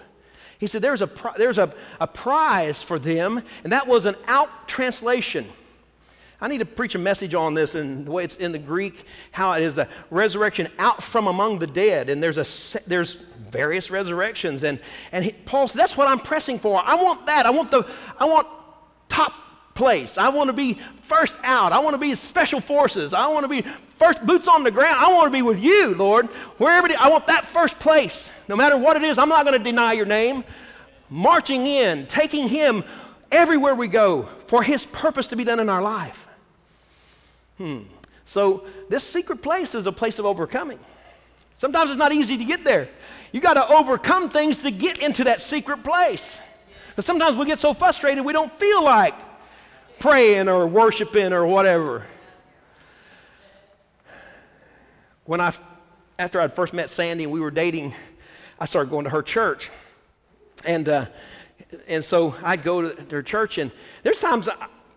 [0.58, 4.68] He said, There's a, there's a, a prize for them, and that was an out
[4.68, 5.48] translation.
[6.42, 9.04] I need to preach a message on this and the way it's in the Greek,
[9.32, 12.10] how it is a resurrection out from among the dead.
[12.10, 13.16] And there's, a, there's
[13.52, 14.64] various resurrections.
[14.64, 14.80] And,
[15.12, 16.82] and he, Paul said, that's what I'm pressing for.
[16.84, 17.46] I want that.
[17.46, 17.86] I want the,
[18.18, 18.48] I want
[19.10, 19.34] top
[19.74, 20.18] place.
[20.18, 21.74] I want to be first out.
[21.74, 23.14] I want to be special forces.
[23.14, 23.64] I want to be
[23.98, 24.96] first boots on the ground.
[24.98, 26.28] I want to be with you, Lord.
[26.58, 28.30] Wherever I want that first place.
[28.48, 30.46] No matter what it is, I'm not going to deny your name.
[31.10, 32.86] Marching in, taking him
[33.30, 36.28] everywhere we go for his purpose to be done in our life.
[37.60, 37.82] Hmm.
[38.26, 40.80] So, this secret place is a place of overcoming.
[41.58, 42.88] Sometimes it's not easy to get there.
[43.32, 46.40] You got to overcome things to get into that secret place.
[46.96, 49.14] But sometimes we get so frustrated we don't feel like
[50.00, 52.06] praying or worshiping or whatever.
[55.26, 55.54] When I,
[56.18, 57.94] after I'd first met Sandy and we were dating,
[58.60, 59.70] I started going to her church.
[60.64, 61.06] And, uh,
[61.88, 64.48] And so I'd go to her church, and there's times,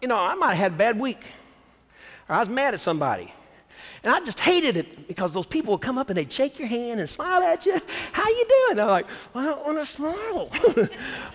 [0.00, 1.32] you know, I might have had a bad week,
[2.32, 3.32] I was mad at somebody.
[4.04, 6.66] And I just hated it because those people would come up and they'd shake your
[6.66, 7.80] hand and smile at you.
[8.10, 8.76] How you doing?
[8.76, 10.50] They're like, well, I don't want to smile.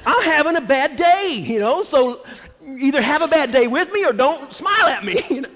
[0.05, 1.81] I'm having a bad day, you know.
[1.81, 2.25] So
[2.65, 5.21] either have a bad day with me or don't smile at me.
[5.29, 5.49] You know?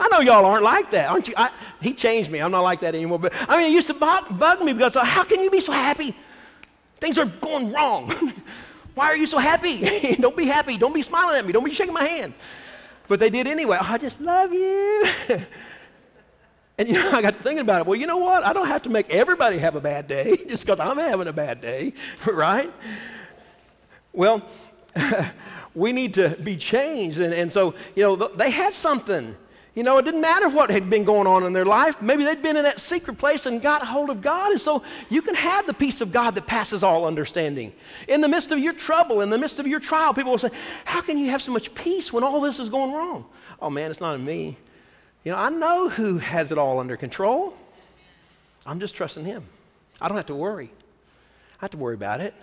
[0.00, 1.34] I know y'all aren't like that, aren't you?
[1.36, 1.50] I,
[1.82, 2.40] he changed me.
[2.40, 3.18] I'm not like that anymore.
[3.18, 5.72] But I mean, it used to bug, bug me because how can you be so
[5.72, 6.16] happy?
[7.00, 8.10] Things are going wrong.
[8.94, 10.16] Why are you so happy?
[10.16, 10.78] don't be happy.
[10.78, 11.52] Don't be smiling at me.
[11.52, 12.32] Don't be shaking my hand.
[13.10, 13.76] But they did anyway.
[13.80, 15.04] Oh, I just love you.
[16.78, 17.86] and you know, I got thinking about it.
[17.88, 18.44] Well, you know what?
[18.44, 21.32] I don't have to make everybody have a bad day just because I'm having a
[21.32, 21.94] bad day,
[22.32, 22.72] right?
[24.12, 24.48] Well,
[25.74, 27.20] we need to be changed.
[27.20, 29.36] And, and so, you know, they had something.
[29.74, 32.02] You know, it didn't matter what had been going on in their life.
[32.02, 34.50] Maybe they'd been in that secret place and got hold of God.
[34.50, 37.72] And so you can have the peace of God that passes all understanding.
[38.08, 40.50] In the midst of your trouble, in the midst of your trial, people will say,
[40.84, 43.26] How can you have so much peace when all this is going wrong?
[43.62, 44.56] Oh man, it's not in me.
[45.24, 47.54] You know, I know who has it all under control.
[48.66, 49.44] I'm just trusting Him.
[50.00, 50.70] I don't have to worry.
[51.60, 52.34] I have to worry about it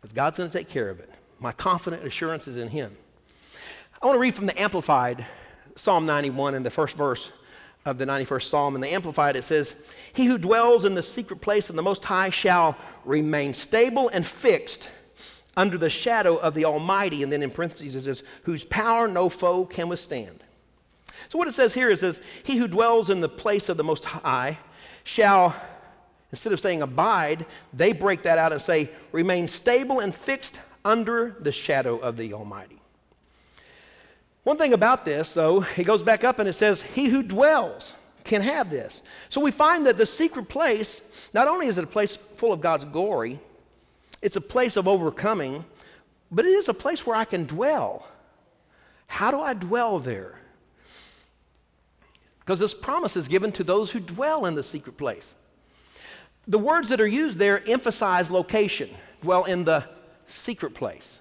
[0.00, 1.10] because God's going to take care of it.
[1.38, 2.94] My confident assurance is in Him.
[4.02, 5.24] I want to read from the Amplified
[5.76, 7.30] Psalm 91 in the first verse
[7.84, 8.74] of the 91st Psalm.
[8.74, 9.74] In the Amplified, it says,
[10.12, 14.26] He who dwells in the secret place of the Most High shall remain stable and
[14.26, 14.90] fixed
[15.56, 17.22] under the shadow of the Almighty.
[17.22, 20.42] And then in parentheses, it says, Whose power no foe can withstand.
[21.28, 23.84] So what it says here is, says, He who dwells in the place of the
[23.84, 24.58] Most High
[25.04, 25.54] shall,
[26.32, 31.36] instead of saying abide, they break that out and say, remain stable and fixed under
[31.40, 32.80] the shadow of the Almighty.
[34.46, 37.94] One thing about this, though, he goes back up and it says, He who dwells
[38.22, 39.02] can have this.
[39.28, 41.00] So we find that the secret place,
[41.34, 43.40] not only is it a place full of God's glory,
[44.22, 45.64] it's a place of overcoming,
[46.30, 48.06] but it is a place where I can dwell.
[49.08, 50.38] How do I dwell there?
[52.38, 55.34] Because this promise is given to those who dwell in the secret place.
[56.46, 58.90] The words that are used there emphasize location,
[59.22, 59.82] dwell in the
[60.28, 61.18] secret place.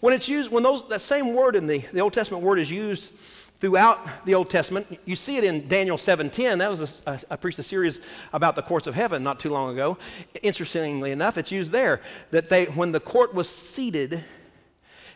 [0.00, 2.70] When it's used, when those, that same word in the, the Old Testament word is
[2.70, 3.12] used
[3.60, 6.58] throughout the Old Testament, you see it in Daniel 7.10.
[6.58, 8.00] That was a, a, I preached a series
[8.32, 9.96] about the courts of heaven not too long ago.
[10.42, 14.22] Interestingly enough, it's used there that they, when the court was seated,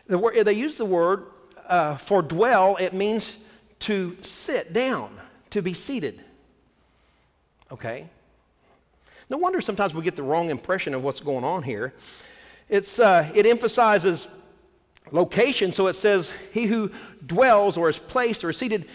[0.07, 1.27] the they use the word
[1.67, 2.77] uh, for dwell.
[2.81, 3.37] It means
[3.81, 6.21] to sit down, to be seated.
[7.71, 8.09] Okay.
[9.31, 11.93] No wonder sometimes we get the wrong impression of what's going on here.
[12.69, 14.27] It's, uh, it emphasizes
[15.13, 15.73] location.
[15.73, 16.91] So it says, He who
[17.27, 18.89] dwells or is placed or is seated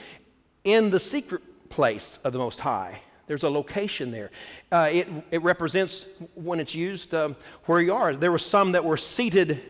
[0.63, 3.01] in the secret place of the Most High.
[3.25, 4.31] There's a location there.
[4.71, 8.15] Uh, it, it represents, when it's used, um, where you are.
[8.15, 9.61] There were some that were seated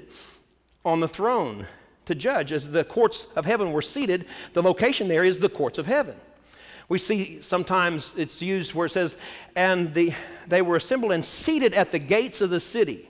[0.83, 1.67] on the throne
[2.05, 2.51] to judge.
[2.51, 6.15] As the courts of heaven were seated, the location there is the courts of heaven.
[6.89, 9.15] We see sometimes it's used where it says,
[9.55, 10.13] and the,
[10.47, 13.09] they were assembled and seated at the gates of the city.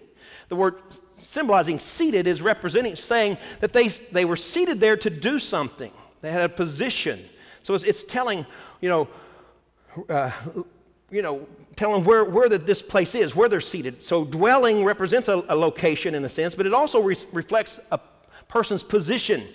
[0.49, 0.75] The word
[1.23, 5.91] symbolizing seated is representing, saying that they, they were seated there to do something.
[6.21, 7.23] They had a position.
[7.63, 8.45] So it's, it's telling,
[8.81, 9.07] you know,
[10.09, 10.31] uh,
[11.09, 14.03] you know, telling where, where the, this place is, where they're seated.
[14.03, 17.99] So dwelling represents a, a location in a sense, but it also re- reflects a
[18.47, 19.47] person's position.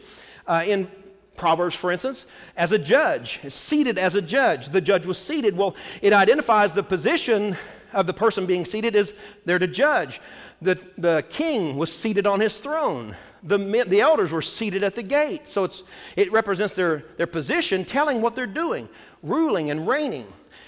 [0.46, 0.90] Uh, in
[1.36, 2.26] Proverbs, for instance,
[2.56, 4.70] as a judge, seated as a judge.
[4.70, 5.56] The judge was seated.
[5.56, 7.56] Well, it identifies the position
[7.92, 10.20] of the person being seated as there to judge.
[10.60, 13.14] The, the king was seated on his throne.
[13.44, 15.48] The, the elders were seated at the gate.
[15.48, 15.84] So it's,
[16.16, 18.88] it represents their, their position, telling what they're doing,
[19.22, 20.26] ruling and reigning.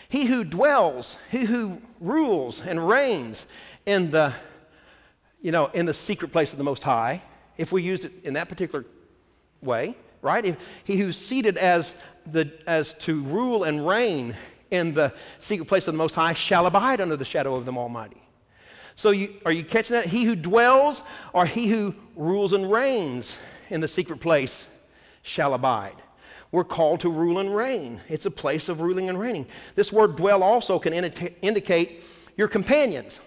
[0.09, 3.47] He who dwells, he who rules and reigns
[3.87, 4.33] in the,
[5.41, 7.23] you know, in the secret place of the Most High,
[7.57, 8.85] if we used it in that particular
[9.61, 10.45] way, right?
[10.45, 11.95] If, he who's seated as,
[12.27, 14.37] the, as to rule and reign
[14.71, 17.73] in the secret place of the Most High shall abide under the shadow of the
[17.73, 18.23] Almighty.
[18.97, 20.07] So, you, are you catching that?
[20.07, 23.37] He who dwells or he who rules and reigns
[23.71, 24.67] in the secret place
[25.23, 25.97] shall abide.
[26.53, 28.01] We're called to rule and reign.
[28.09, 29.47] It's a place of ruling and reigning.
[29.77, 32.03] This word dwell also can indi- indicate
[32.37, 33.21] your companions.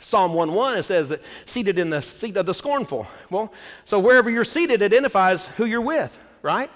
[0.00, 3.06] Psalm 1:1 it says that seated in the seat of the scornful.
[3.30, 3.52] Well,
[3.84, 6.70] so wherever you're seated identifies who you're with, right?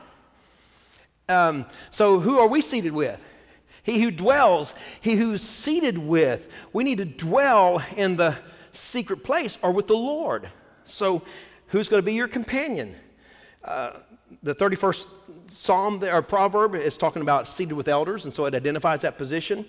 [1.29, 3.21] Um, so who are we seated with?
[3.89, 6.51] He who dwells, he who's seated with.
[6.75, 8.37] We need to dwell in the
[8.73, 10.51] secret place or with the Lord.
[10.85, 11.23] So,
[11.69, 12.95] who's going to be your companion?
[13.65, 13.93] Uh,
[14.43, 15.07] the 31st
[15.51, 19.65] Psalm or proverb is talking about seated with elders, and so it identifies that position.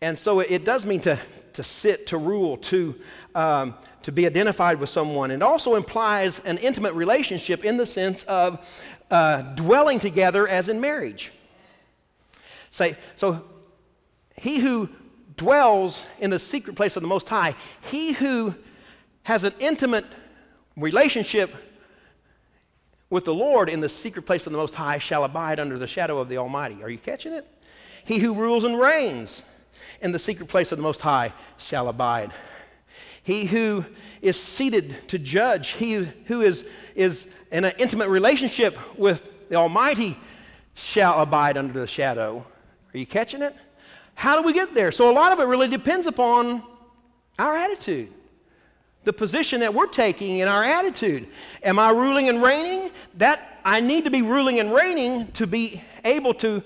[0.00, 1.18] And so it, does mean to,
[1.54, 2.94] to sit, to rule, to,
[3.34, 5.32] um, to be identified with someone.
[5.32, 8.64] It also implies an intimate relationship in the sense of
[9.10, 11.32] uh, dwelling together as in marriage.
[12.70, 13.44] Say, so
[14.36, 14.88] he who
[15.36, 17.54] dwells in the secret place of the Most High,
[17.90, 18.54] he who
[19.22, 20.06] has an intimate
[20.76, 21.54] relationship
[23.10, 25.86] with the Lord in the secret place of the Most High shall abide under the
[25.86, 26.82] shadow of the Almighty.
[26.82, 27.46] Are you catching it?
[28.04, 29.44] He who rules and reigns
[30.00, 32.32] in the secret place of the Most High shall abide.
[33.22, 33.84] He who
[34.22, 35.94] is seated to judge, he
[36.26, 36.64] who is,
[36.94, 40.16] is in an intimate relationship with the Almighty
[40.74, 42.46] shall abide under the shadow.
[42.92, 43.54] Are you catching it?
[44.14, 44.92] How do we get there?
[44.92, 46.62] So, a lot of it really depends upon
[47.38, 48.12] our attitude,
[49.04, 51.28] the position that we're taking in our attitude.
[51.62, 52.90] Am I ruling and reigning?
[53.14, 56.62] That I need to be ruling and reigning to be able to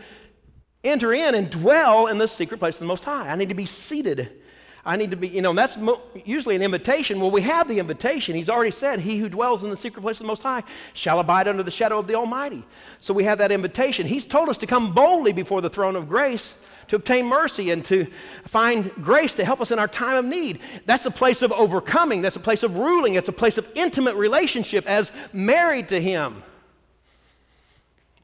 [0.83, 3.29] enter in and dwell in the secret place of the Most High.
[3.29, 4.41] I need to be seated.
[4.87, 7.19] I need to be, you know, and that's mo- usually an invitation.
[7.19, 8.37] Well, we have the invitation.
[8.37, 10.63] He's already said, He who dwells in the secret place of the Most High
[10.93, 12.65] shall abide under the shadow of the Almighty.
[13.01, 14.07] So we have that invitation.
[14.07, 16.55] He's told us to come boldly before the throne of grace
[16.89, 18.07] to obtain mercy and to
[18.47, 20.61] find grace to help us in our time of need.
[20.85, 22.21] That's a place of overcoming.
[22.21, 23.15] That's a place of ruling.
[23.15, 26.43] It's a place of intimate relationship as married to Him.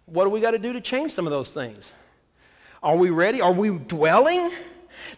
[0.05, 1.91] What do we got to do to change some of those things?
[2.83, 3.41] Are we ready?
[3.41, 4.51] Are we dwelling?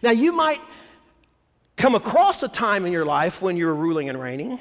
[0.01, 0.61] Now, you might
[1.77, 4.59] come across a time in your life when you're ruling and reigning.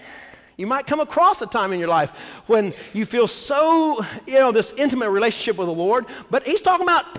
[0.57, 2.11] You might come across a time in your life
[2.47, 6.85] when you feel so, you know, this intimate relationship with the Lord, but he's talking
[6.85, 7.19] about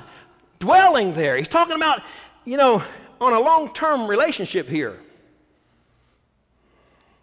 [0.60, 1.36] dwelling there.
[1.38, 2.04] He's talking about,
[2.46, 2.84] you know,
[3.20, 5.00] on a long term relationship here.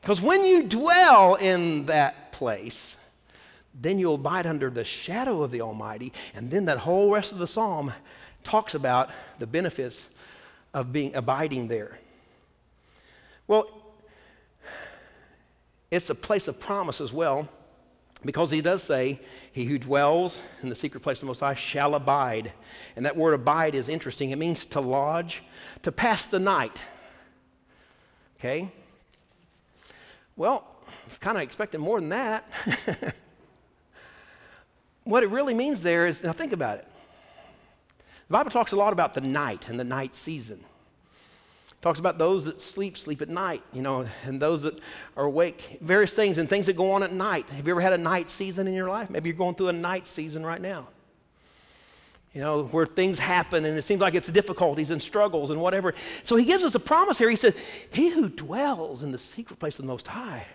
[0.00, 2.96] Because when you dwell in that place,
[3.78, 7.38] then you'll abide under the shadow of the Almighty, and then that whole rest of
[7.38, 7.92] the psalm
[8.42, 10.08] talks about the benefits
[10.74, 11.98] of being abiding there.
[13.50, 13.68] Well,
[15.90, 17.48] it's a place of promise as well,
[18.24, 19.18] because he does say,
[19.50, 22.52] He who dwells in the secret place of the Most High shall abide.
[22.94, 24.30] And that word abide is interesting.
[24.30, 25.42] It means to lodge,
[25.82, 26.80] to pass the night.
[28.38, 28.70] Okay?
[30.36, 32.44] Well, I was kind of expecting more than that.
[35.02, 36.86] what it really means there is now think about it.
[38.28, 40.64] The Bible talks a lot about the night and the night season.
[41.82, 44.78] Talks about those that sleep, sleep at night, you know, and those that
[45.16, 47.48] are awake, various things and things that go on at night.
[47.50, 49.08] Have you ever had a night season in your life?
[49.08, 50.88] Maybe you're going through a night season right now.
[52.34, 55.94] You know, where things happen and it seems like it's difficulties and struggles and whatever.
[56.22, 57.30] So he gives us a promise here.
[57.30, 57.54] He said,
[57.90, 60.46] He who dwells in the secret place of the Most High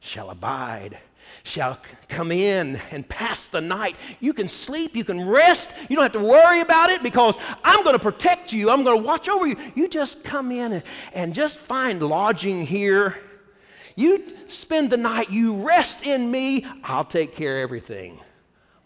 [0.00, 0.98] shall abide
[1.42, 3.96] shall come in and pass the night.
[4.20, 7.82] You can sleep, you can rest, you don't have to worry about it because I'm
[7.82, 9.56] going to protect you, I'm going to watch over you.
[9.74, 13.18] You just come in and, and just find lodging here.
[13.96, 18.20] You spend the night, you rest in me, I'll take care of everything.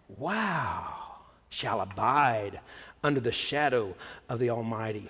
[0.09, 1.16] Wow,
[1.51, 2.61] shall abide
[3.05, 3.95] under the shadow
[4.28, 5.09] of the Almighty.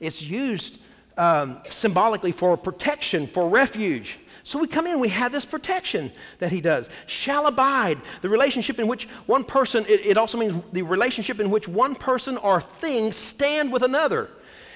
[0.00, 0.78] It's used
[1.16, 4.18] um, symbolically for protection, for refuge.
[4.46, 6.88] So we come in, we have this protection that he does.
[7.08, 11.50] Shall abide, the relationship in which one person, it, it also means the relationship in
[11.50, 14.30] which one person or thing stand with another.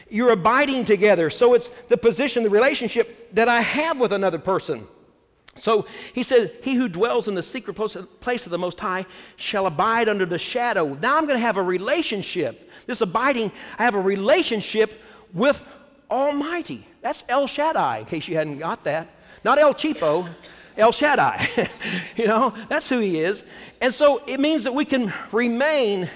[0.09, 1.31] You're abiding together.
[1.31, 4.89] So it's the position, the relationship that I have with another person.
[5.55, 9.07] So he said, He who dwells in the secret place of the Most High
[9.37, 10.95] shall abide under the shadow.
[10.95, 12.69] Now I'm going to have a relationship.
[12.87, 15.01] This abiding, I have a relationship
[15.33, 15.65] with
[16.11, 16.85] Almighty.
[17.03, 19.15] That's El Shaddai, in case you hadn't got that.
[19.45, 20.29] Not El Cheapo,
[20.77, 21.49] El Shaddai.
[22.17, 23.45] you know, that's who he is.
[23.81, 26.09] And so it means that we can remain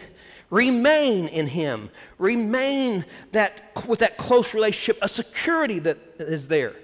[0.50, 6.74] remain in him remain that with that close relationship a security that is there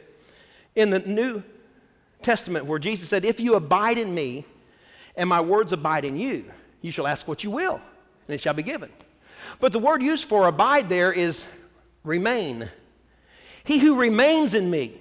[0.75, 1.41] in the new
[2.21, 4.45] testament where jesus said if you abide in me
[5.15, 6.45] and my words abide in you
[6.81, 7.81] you shall ask what you will
[8.27, 8.91] and it shall be given
[9.61, 11.45] but the word used for abide there is
[12.03, 12.69] remain
[13.63, 15.01] he who remains in me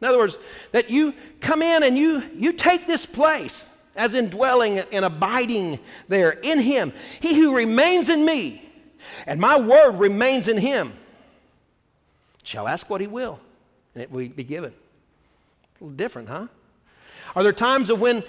[0.00, 0.38] in other words,
[0.72, 3.64] that you come in and you, you take this place,
[3.96, 6.92] as in dwelling and abiding there in Him.
[7.20, 8.62] He who remains in me,
[9.26, 10.92] and my word remains in Him,
[12.44, 13.40] shall ask what He will,
[13.94, 14.70] and it will be given.
[14.70, 16.46] A little different, huh?
[17.34, 18.22] Are there times of when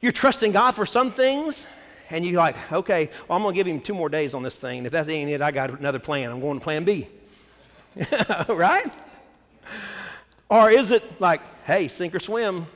[0.00, 1.66] you're trusting God for some things,
[2.08, 4.56] and you're like, okay, well, I'm going to give Him two more days on this
[4.56, 4.78] thing.
[4.78, 6.30] And If that ain't it, I got another plan.
[6.30, 7.08] I'm going to plan B.
[8.48, 8.90] right?
[10.52, 12.66] Or is it like, hey, sink or swim,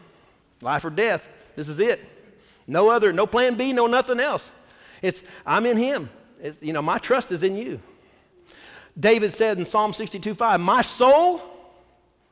[0.62, 2.03] life or death, this is it?
[2.66, 4.51] No other, no plan B, no nothing else.
[5.03, 6.09] It's, I'm in Him.
[6.41, 7.79] It's, you know, my trust is in you.
[8.99, 11.43] David said in Psalm 62 5, My soul,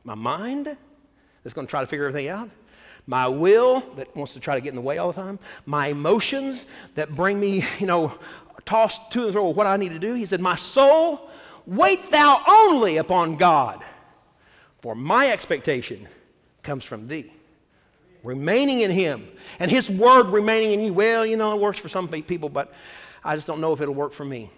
[0.03, 0.75] my mind,
[1.43, 2.49] that's going to try to figure everything out,
[3.05, 5.37] my will that wants to try to get in the way all the time,
[5.67, 6.65] my emotions
[6.95, 8.17] that bring me, you know,
[8.65, 10.15] tossed to and fro what I need to do.
[10.15, 11.29] He said, My soul,
[11.67, 13.83] wait thou only upon God,
[14.85, 16.07] for my expectation
[16.61, 17.33] comes from thee.
[18.21, 19.27] Remaining in him
[19.57, 20.93] and his word remaining in you.
[20.93, 22.71] Well, you know, it works for some people, but
[23.23, 24.51] I just don't know if it'll work for me.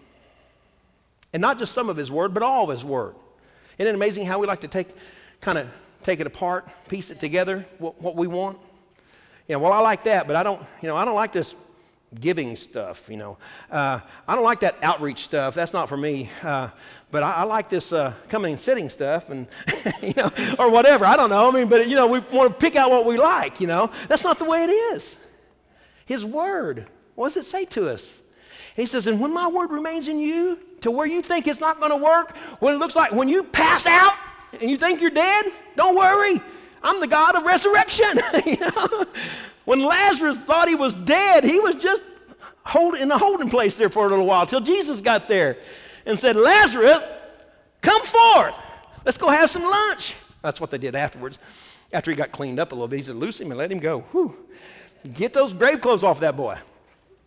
[1.31, 3.15] And not just some of his word, but all of his word.
[3.77, 4.89] Isn't it amazing how we like to take
[5.39, 5.69] kind of
[6.03, 8.57] take it apart, piece it together, what, what we want.
[9.47, 11.55] You know, well, I like that, but I don't, you know, I don't like this
[12.19, 13.37] giving stuff, you know.
[13.69, 15.55] Uh, I don't like that outreach stuff.
[15.55, 16.29] That's not for me.
[16.41, 16.69] Uh,
[17.11, 19.47] but I, I, like this uh, coming and sitting stuff and,
[20.01, 21.05] you know, or whatever.
[21.05, 21.49] I don't know.
[21.49, 23.91] I mean, but, you know, we want to pick out what we like, you know.
[24.07, 25.17] That's not the way it is.
[26.05, 28.21] His word, what does it say to us?
[28.75, 31.79] He says, and when my word remains in you to where you think it's not
[31.79, 34.13] going to work, when it looks like when you pass out,
[34.53, 35.45] and you think you're dead?
[35.75, 36.41] Don't worry.
[36.83, 38.19] I'm the God of resurrection.
[38.45, 39.05] you know?
[39.67, 42.01] When Lazarus thought he was dead, he was just
[42.63, 45.57] hold, in a holding place there for a little while till Jesus got there
[46.05, 47.03] and said, Lazarus,
[47.81, 48.55] come forth.
[49.03, 50.15] Let's go have some lunch.
[50.41, 51.37] That's what they did afterwards.
[51.91, 53.79] After he got cleaned up a little bit, he said, Loose him and let him
[53.79, 54.05] go.
[54.13, 54.37] Whew.
[55.13, 56.57] Get those grave clothes off that boy.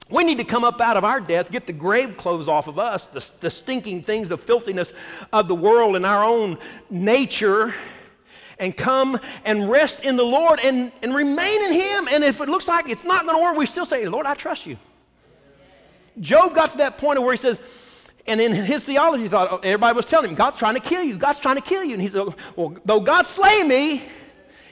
[0.09, 2.79] We need to come up out of our death, get the grave clothes off of
[2.79, 4.95] us, the, the stinking things, the filthiness
[5.31, 6.57] of the world and our own
[6.89, 7.75] nature,
[8.61, 12.09] and come and rest in the Lord and, and remain in Him.
[12.09, 14.35] And if it looks like it's not going to work, we still say, Lord, I
[14.35, 14.77] trust you.
[16.21, 17.61] Job got to that point where he says,
[18.27, 21.03] and in his theology, he thought oh, everybody was telling him, God's trying to kill
[21.03, 21.17] you.
[21.17, 21.95] God's trying to kill you.
[21.95, 24.03] And he said, Well, though God slay me,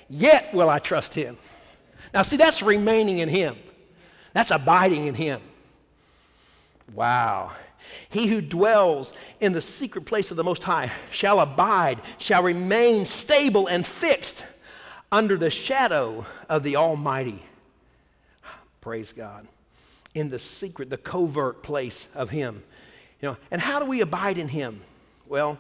[0.09, 1.39] yet will I trust him.
[2.14, 3.57] Now, see, that's remaining in him.
[4.32, 5.41] That's abiding in Him.
[6.95, 7.53] Wow.
[8.11, 13.07] He who dwells in the secret place of the Most High shall abide, shall remain
[13.07, 14.45] stable and fixed
[15.11, 17.43] under the shadow of the Almighty.
[18.80, 19.47] Praise God.
[20.14, 22.62] In the secret, the covert place of Him.
[23.20, 24.80] You know, and how do we abide in Him?
[25.26, 25.59] Well,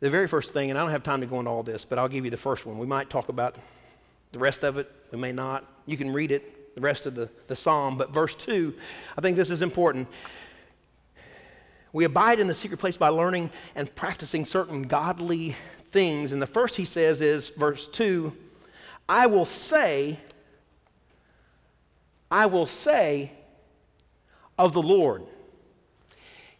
[0.00, 1.98] the very first thing, and I don't have time to go into all this, but
[1.98, 2.78] I'll give you the first one.
[2.78, 3.56] We might talk about
[4.32, 5.64] the rest of it, we may not.
[5.86, 7.98] You can read it the rest of the, the psalm.
[7.98, 8.74] But verse 2,
[9.16, 10.08] I think this is important.
[11.92, 15.56] We abide in the secret place by learning and practicing certain godly
[15.90, 16.32] things.
[16.32, 18.32] And the first he says is, verse 2,
[19.08, 20.18] I will say,
[22.30, 23.32] I will say
[24.56, 25.24] of the Lord,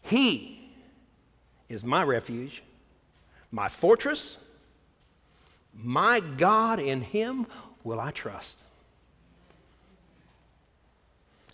[0.03, 0.73] He
[1.69, 2.63] is my refuge,
[3.53, 4.39] my fortress,
[5.73, 7.47] my God, in Him
[7.85, 8.59] will I trust.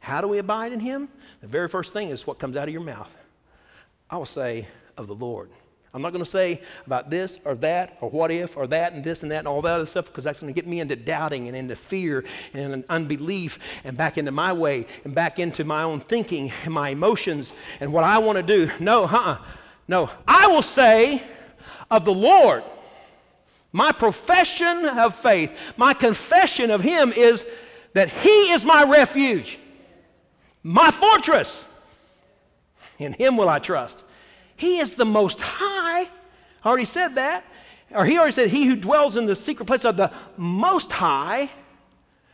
[0.01, 1.09] How do we abide in Him?
[1.43, 3.13] The very first thing is what comes out of your mouth.
[4.11, 5.51] I will say of the Lord.
[5.93, 9.03] I'm not going to say about this or that or what if or that and
[9.03, 10.95] this and that and all that other stuff because that's going to get me into
[10.95, 15.83] doubting and into fear and unbelief and back into my way and back into my
[15.83, 18.71] own thinking and my emotions and what I want to do.
[18.79, 19.39] No, huh?
[19.89, 20.11] No.
[20.29, 21.23] I will say
[21.91, 22.63] of the Lord.
[23.73, 27.47] My profession of faith, my confession of Him is
[27.95, 29.59] that He is my refuge
[30.67, 31.66] my fortress.
[32.99, 34.05] In him will I trust.
[34.57, 36.03] He is the most high.
[36.03, 37.45] I already said that.
[37.91, 41.51] Or he already said, He who dwells in the secret place of the most high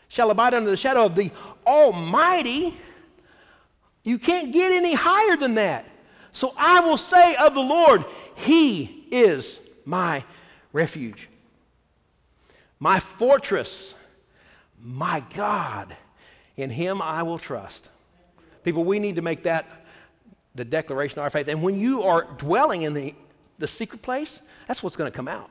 [0.09, 1.31] shall abide under the shadow of the
[1.67, 2.77] Almighty.
[4.03, 5.87] You can't get any higher than that.
[6.33, 8.05] So I will say of the Lord,
[8.37, 10.25] He is my
[10.73, 11.29] refuge,
[12.81, 13.95] my fortress,
[14.83, 15.95] my God.
[16.57, 17.91] In Him I will trust.
[18.65, 19.67] People, we need to make that
[20.55, 21.49] the declaration of our faith.
[21.49, 23.15] And when you are dwelling in the,
[23.59, 25.51] the secret place, that's what's going to come out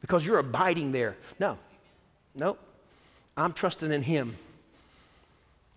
[0.00, 1.16] because you're abiding there.
[1.38, 1.58] No,
[2.34, 2.56] no,
[3.36, 4.36] I'm trusting in Him.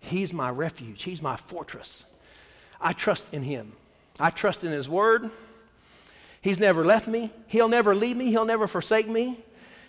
[0.00, 2.04] He's my refuge, He's my fortress.
[2.80, 3.72] I trust in Him.
[4.20, 5.30] I trust in His Word.
[6.40, 9.40] He's never left me, He'll never leave me, He'll never forsake me.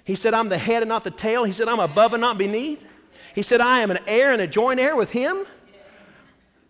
[0.04, 1.44] He said, I'm the head and not the tail.
[1.44, 2.82] He said, I'm above and not beneath.
[3.36, 5.46] He said, I am an heir and a joint heir with Him.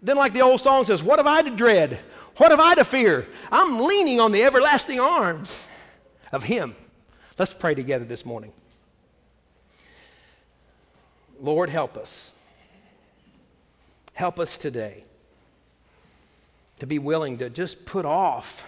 [0.01, 1.99] Then, like the old song says, What have I to dread?
[2.37, 3.27] What have I to fear?
[3.51, 5.65] I'm leaning on the everlasting arms
[6.31, 6.75] of Him.
[7.37, 8.51] Let's pray together this morning.
[11.39, 12.33] Lord, help us.
[14.13, 15.03] Help us today
[16.79, 18.65] to be willing to just put off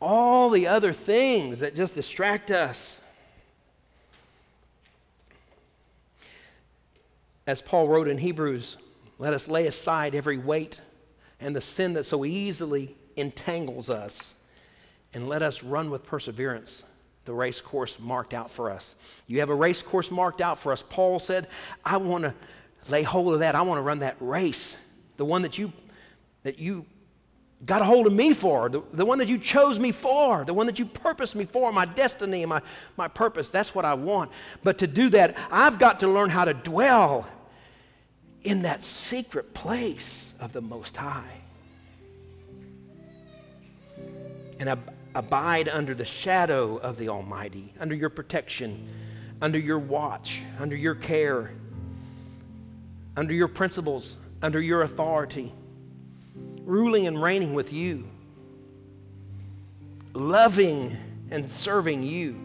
[0.00, 3.00] all the other things that just distract us.
[7.46, 8.78] As Paul wrote in Hebrews
[9.18, 10.80] let us lay aside every weight
[11.40, 14.34] and the sin that so easily entangles us,
[15.12, 16.84] and let us run with perseverance
[17.24, 18.94] the race course marked out for us.
[19.26, 20.82] You have a race course marked out for us.
[20.82, 21.48] Paul said,
[21.84, 22.34] I want to
[22.88, 23.54] lay hold of that.
[23.54, 24.76] I want to run that race,
[25.16, 25.72] the one that you
[26.42, 26.84] that you
[27.64, 30.52] got a hold of me for, the, the one that you chose me for, the
[30.52, 32.60] one that you purposed me for, my destiny and my,
[32.98, 33.48] my purpose.
[33.48, 34.30] That's what I want.
[34.62, 37.26] But to do that, I've got to learn how to dwell
[38.44, 41.40] in that secret place of the Most High.
[44.60, 48.86] And ab- abide under the shadow of the Almighty, under your protection,
[49.40, 51.50] under your watch, under your care,
[53.16, 55.52] under your principles, under your authority
[56.64, 58.08] ruling and reigning with you,
[60.14, 60.96] loving
[61.30, 62.40] and serving you,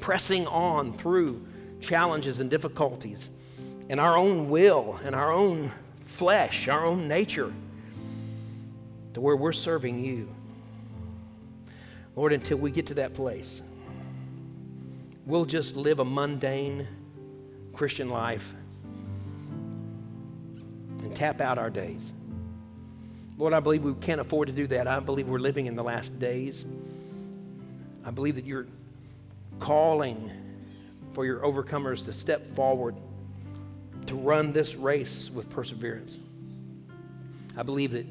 [0.00, 1.44] pressing on through
[1.80, 3.30] challenges and difficulties
[3.88, 5.72] in our own will and our own
[6.02, 7.52] flesh, our own nature,
[9.14, 10.28] to where we're serving you.
[12.14, 13.62] Lord, until we get to that place,
[15.24, 16.86] we'll just live a mundane
[17.72, 18.54] Christian life
[21.02, 22.12] and tap out our days.
[23.38, 24.88] Lord, I believe we can't afford to do that.
[24.88, 26.66] I believe we're living in the last days.
[28.04, 28.66] I believe that you're
[29.60, 30.30] calling
[31.12, 32.96] for your overcomers to step forward,
[34.08, 36.18] to run this race with perseverance.
[37.56, 38.06] I believe that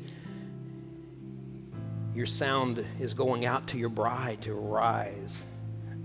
[2.14, 5.46] your sound is going out to your bride to arise,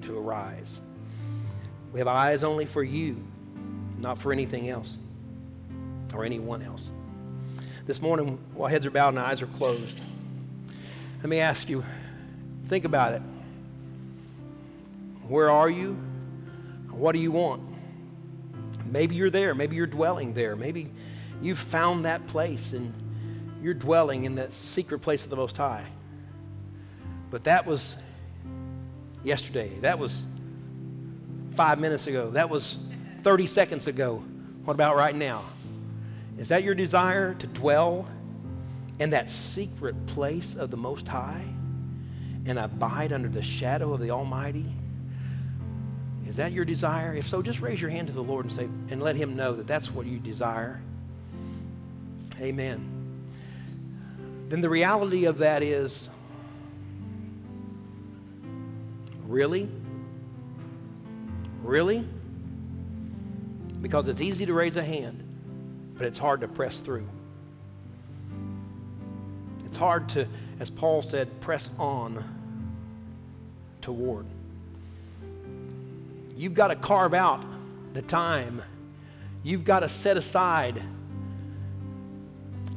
[0.02, 0.80] to arise.
[1.92, 3.22] We have eyes only for you,
[3.98, 4.98] not for anything else
[6.14, 6.90] or anyone else.
[7.86, 10.00] This morning, while heads are bowed and eyes are closed,
[11.18, 11.84] let me ask you
[12.66, 13.22] think about it.
[15.28, 15.94] Where are you?
[16.90, 17.71] What do you want?
[18.90, 19.54] Maybe you're there.
[19.54, 20.56] Maybe you're dwelling there.
[20.56, 20.90] Maybe
[21.40, 22.92] you've found that place and
[23.62, 25.86] you're dwelling in that secret place of the Most High.
[27.30, 27.96] But that was
[29.24, 29.70] yesterday.
[29.80, 30.26] That was
[31.54, 32.30] five minutes ago.
[32.30, 32.78] That was
[33.22, 34.22] 30 seconds ago.
[34.64, 35.44] What about right now?
[36.38, 38.08] Is that your desire to dwell
[38.98, 41.44] in that secret place of the Most High
[42.46, 44.66] and abide under the shadow of the Almighty?
[46.26, 47.14] Is that your desire?
[47.14, 49.54] If so, just raise your hand to the Lord and say, and let Him know
[49.54, 50.80] that that's what you desire.
[52.40, 52.88] Amen.
[54.48, 56.08] Then the reality of that is
[59.26, 59.68] really?
[61.62, 62.06] Really?
[63.80, 65.22] Because it's easy to raise a hand
[66.02, 67.06] but it's hard to press through.
[69.64, 70.26] It's hard to,
[70.58, 72.24] as Paul said, press on
[73.80, 74.26] toward.
[76.42, 77.44] You've got to carve out
[77.94, 78.60] the time.
[79.44, 80.82] You've got to set aside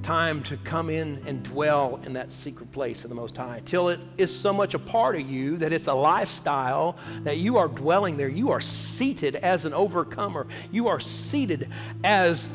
[0.03, 3.89] time to come in and dwell in that secret place of the Most High till
[3.89, 7.67] it is so much a part of you that it's a lifestyle that you are
[7.67, 8.27] dwelling there.
[8.27, 10.45] You are seated as an overcomer.
[10.71, 11.67] You are seated
[12.03, 12.47] as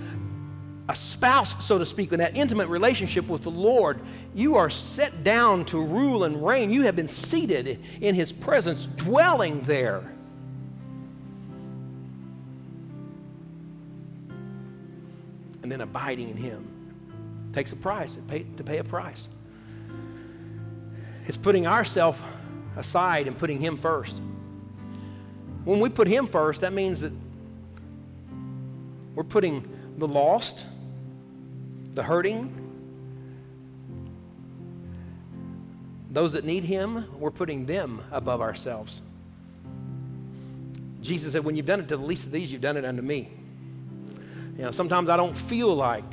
[0.88, 3.98] a spouse, so to speak, in that intimate relationship with the Lord,
[4.32, 6.70] you are set down to rule and reign.
[6.70, 10.08] You have been seated in His presence, dwelling there.
[15.70, 16.66] And then abiding in Him
[17.52, 19.28] takes a price, to pay, to pay a price.
[21.28, 22.20] It's putting ourself
[22.76, 24.20] aside and putting Him first.
[25.64, 27.12] When we put Him first, that means that
[29.14, 30.66] we're putting the lost,
[31.94, 32.52] the hurting,
[36.10, 39.02] those that need Him, we're putting them above ourselves.
[41.00, 43.02] Jesus said, When you've done it to the least of these, you've done it unto
[43.02, 43.28] me.
[44.60, 46.04] You know, sometimes I don't feel like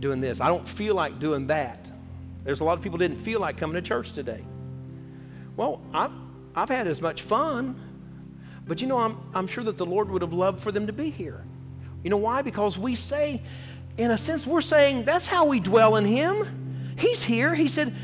[0.00, 1.88] doing this, I don't feel like doing that.
[2.42, 4.44] There's a lot of people didn't feel like coming to church today.
[5.56, 6.10] Well, I've,
[6.56, 7.80] I've had as much fun,
[8.66, 10.92] but you know, I'm, I'm sure that the Lord would have loved for them to
[10.92, 11.44] be here.
[12.02, 12.42] You know why?
[12.42, 13.40] Because we say,
[13.96, 16.96] in a sense, we're saying that's how we dwell in Him.
[16.98, 17.54] He's here.
[17.54, 17.94] He said,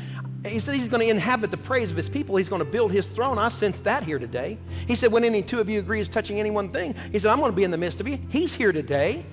[0.45, 2.37] he said he's going to inhabit the praise of his people.
[2.37, 3.37] He's going to build his throne.
[3.37, 4.59] I sense that here today.
[4.87, 7.31] He said, when any two of you agree is touching any one thing, he said,
[7.31, 8.17] I'm going to be in the midst of you.
[8.29, 9.25] He's here today.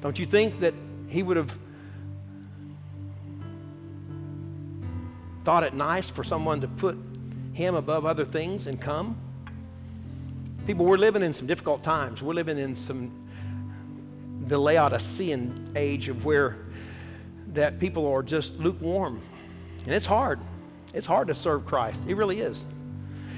[0.00, 0.74] Don't you think that
[1.08, 1.56] he would have
[5.44, 6.96] thought it nice for someone to put
[7.52, 9.16] him above other things and come?
[10.66, 12.22] People, we're living in some difficult times.
[12.22, 13.10] We're living in some
[14.46, 16.56] the Laodicean age of where
[17.52, 19.20] that people are just lukewarm.
[19.84, 20.40] And it's hard.
[20.94, 22.00] It's hard to serve Christ.
[22.06, 22.64] It really is.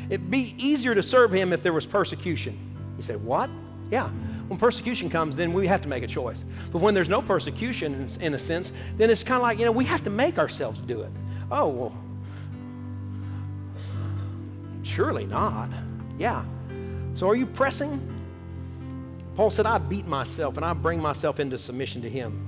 [0.09, 2.59] It'd be easier to serve him if there was persecution.
[2.97, 3.51] You say, what?
[3.91, 4.11] Yeah.
[4.51, 6.45] When persecution comes, then we have to make a choice.
[6.73, 9.71] But when there's no persecution, in a sense, then it's kind of like, you know,
[9.71, 11.13] we have to make ourselves do it.
[11.53, 11.95] Oh, well,
[14.83, 15.71] surely not.
[16.19, 16.45] Yeah.
[17.15, 18.01] So are you pressing?
[19.37, 22.45] Paul said, I beat myself and I bring myself into submission to Him.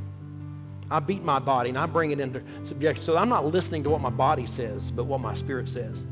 [0.90, 3.04] I beat my body and I bring it into subjection.
[3.04, 6.02] So I'm not listening to what my body says, but what my spirit says.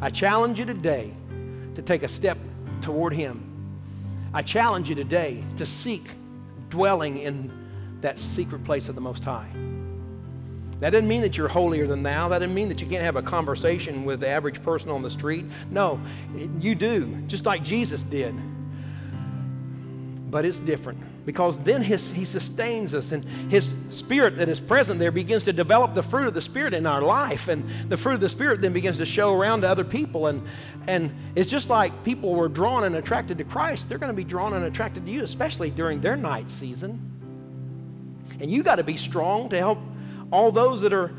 [0.00, 1.12] I challenge you today
[1.76, 2.36] to take a step
[2.80, 3.46] toward Him.
[4.32, 6.08] I challenge you today to seek
[6.68, 7.50] dwelling in
[8.00, 9.48] that secret place of the Most High.
[10.78, 12.28] That doesn't mean that you're holier than thou.
[12.28, 15.10] That doesn't mean that you can't have a conversation with the average person on the
[15.10, 15.44] street.
[15.70, 16.00] No,
[16.58, 18.34] you do, just like Jesus did.
[20.30, 24.98] But it's different because then his, he sustains us and his spirit that is present
[24.98, 27.48] there begins to develop the fruit of the spirit in our life.
[27.48, 30.28] And the fruit of the spirit then begins to show around to other people.
[30.28, 30.42] And,
[30.86, 33.88] and it's just like people were drawn and attracted to christ.
[33.88, 36.98] They're going to be drawn and attracted to you especially during their night season.
[38.40, 39.78] And you got to be strong to help
[40.30, 41.12] all those that are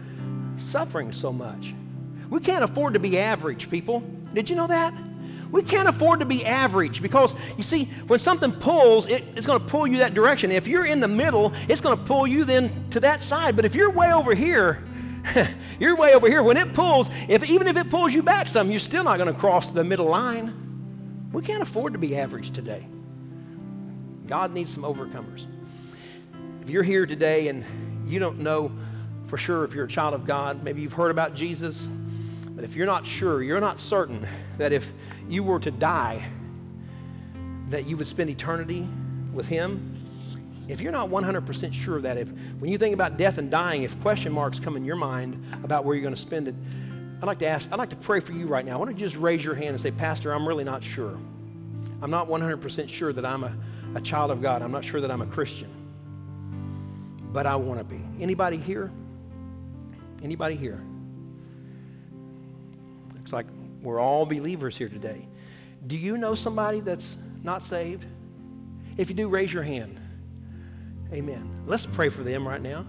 [0.58, 1.74] suffering so much.
[2.30, 4.02] We can't afford to be average people.
[4.34, 4.94] Did you know that
[5.52, 9.60] we can't afford to be average because, you see, when something pulls, it, it's going
[9.60, 10.52] to pull you that direction.
[10.52, 13.56] If you're in the middle, it's going to pull you then to that side.
[13.56, 14.82] But if you're way over here,
[15.80, 16.42] you're way over here.
[16.42, 19.34] When it pulls, if, even if it pulls you back some, you're still not going
[19.34, 21.30] to cross the middle line.
[21.34, 22.88] We can't afford to be average today.
[24.28, 25.46] God needs some overcomers.
[26.62, 27.66] If you're here today and
[28.08, 28.72] you don't know
[29.28, 31.90] for sure if you're a child of God, maybe you've heard about Jesus,
[32.52, 34.28] but if you're not sure, you're not certain
[34.58, 34.92] that if
[35.32, 36.24] you were to die,
[37.70, 38.88] that you would spend eternity
[39.34, 39.98] with Him,
[40.68, 42.30] if you're not 100% sure of that, if
[42.60, 45.84] when you think about death and dying, if question marks come in your mind about
[45.84, 46.56] where you're going to spend it,
[47.22, 48.74] I'd like to ask, I'd like to pray for you right now.
[48.74, 51.18] I want to just raise your hand and say, Pastor, I'm really not sure.
[52.02, 53.56] I'm not 100% sure that I'm a,
[53.96, 54.62] a child of God.
[54.62, 55.70] I'm not sure that I'm a Christian.
[57.34, 58.02] But I want to be.
[58.20, 58.92] Anybody here?
[60.24, 60.82] Anybody here?
[63.16, 63.46] Looks like
[63.82, 65.28] we're all believers here today.
[65.88, 68.06] Do you know somebody that's not saved?
[68.98, 70.00] If you do, raise your hand.
[71.12, 71.50] Amen.
[71.66, 72.86] Let's pray for them right now.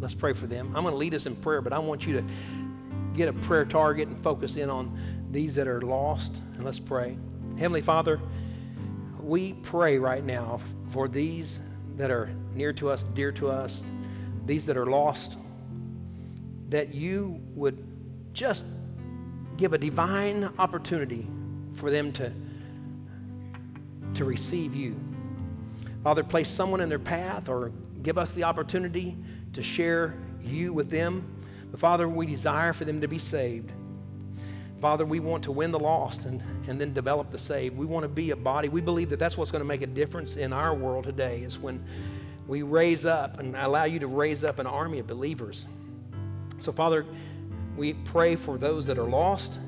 [0.00, 0.74] Let's pray for them.
[0.74, 2.24] I'm going to lead us in prayer, but I want you to
[3.14, 4.98] get a prayer target and focus in on
[5.30, 6.40] these that are lost.
[6.54, 7.16] And let's pray.
[7.56, 8.20] Heavenly Father,
[9.20, 10.60] we pray right now
[10.90, 11.60] for these
[11.96, 13.84] that are near to us, dear to us,
[14.46, 15.38] these that are lost,
[16.68, 17.86] that you would
[18.32, 18.64] just
[19.56, 21.26] give a divine opportunity
[21.74, 22.32] for them to,
[24.14, 24.98] to receive you.
[26.02, 29.16] Father, place someone in their path or give us the opportunity
[29.52, 31.26] to share you with them.
[31.70, 33.72] But Father, we desire for them to be saved.
[34.80, 37.76] Father, we want to win the lost and, and then develop the saved.
[37.76, 38.68] We want to be a body.
[38.68, 41.58] We believe that that's what's going to make a difference in our world today is
[41.58, 41.82] when
[42.46, 45.66] we raise up and allow you to raise up an army of believers.
[46.58, 47.06] So, Father,
[47.76, 49.58] we pray for those that are lost.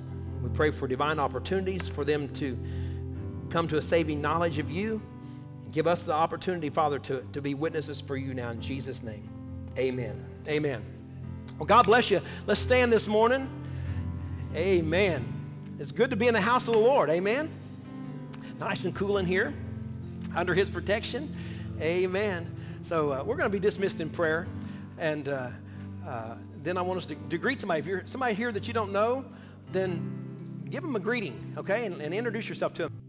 [0.42, 2.58] We pray for divine opportunities for them to
[3.50, 5.00] come to a saving knowledge of you.
[5.72, 9.28] Give us the opportunity, Father, to, to be witnesses for you now in Jesus' name.
[9.76, 10.24] Amen.
[10.48, 10.84] Amen.
[11.58, 12.20] Well, God bless you.
[12.46, 13.48] Let's stand this morning.
[14.54, 15.26] Amen.
[15.78, 17.10] It's good to be in the house of the Lord.
[17.10, 17.50] Amen.
[18.58, 19.52] Nice and cool in here
[20.34, 21.34] under His protection.
[21.80, 22.54] Amen.
[22.84, 24.46] So uh, we're going to be dismissed in prayer.
[24.98, 25.48] And uh,
[26.06, 26.36] uh,
[26.66, 27.78] then I want us to, to greet somebody.
[27.78, 29.24] If you're somebody here that you don't know,
[29.70, 33.05] then give them a greeting, okay, and, and introduce yourself to them.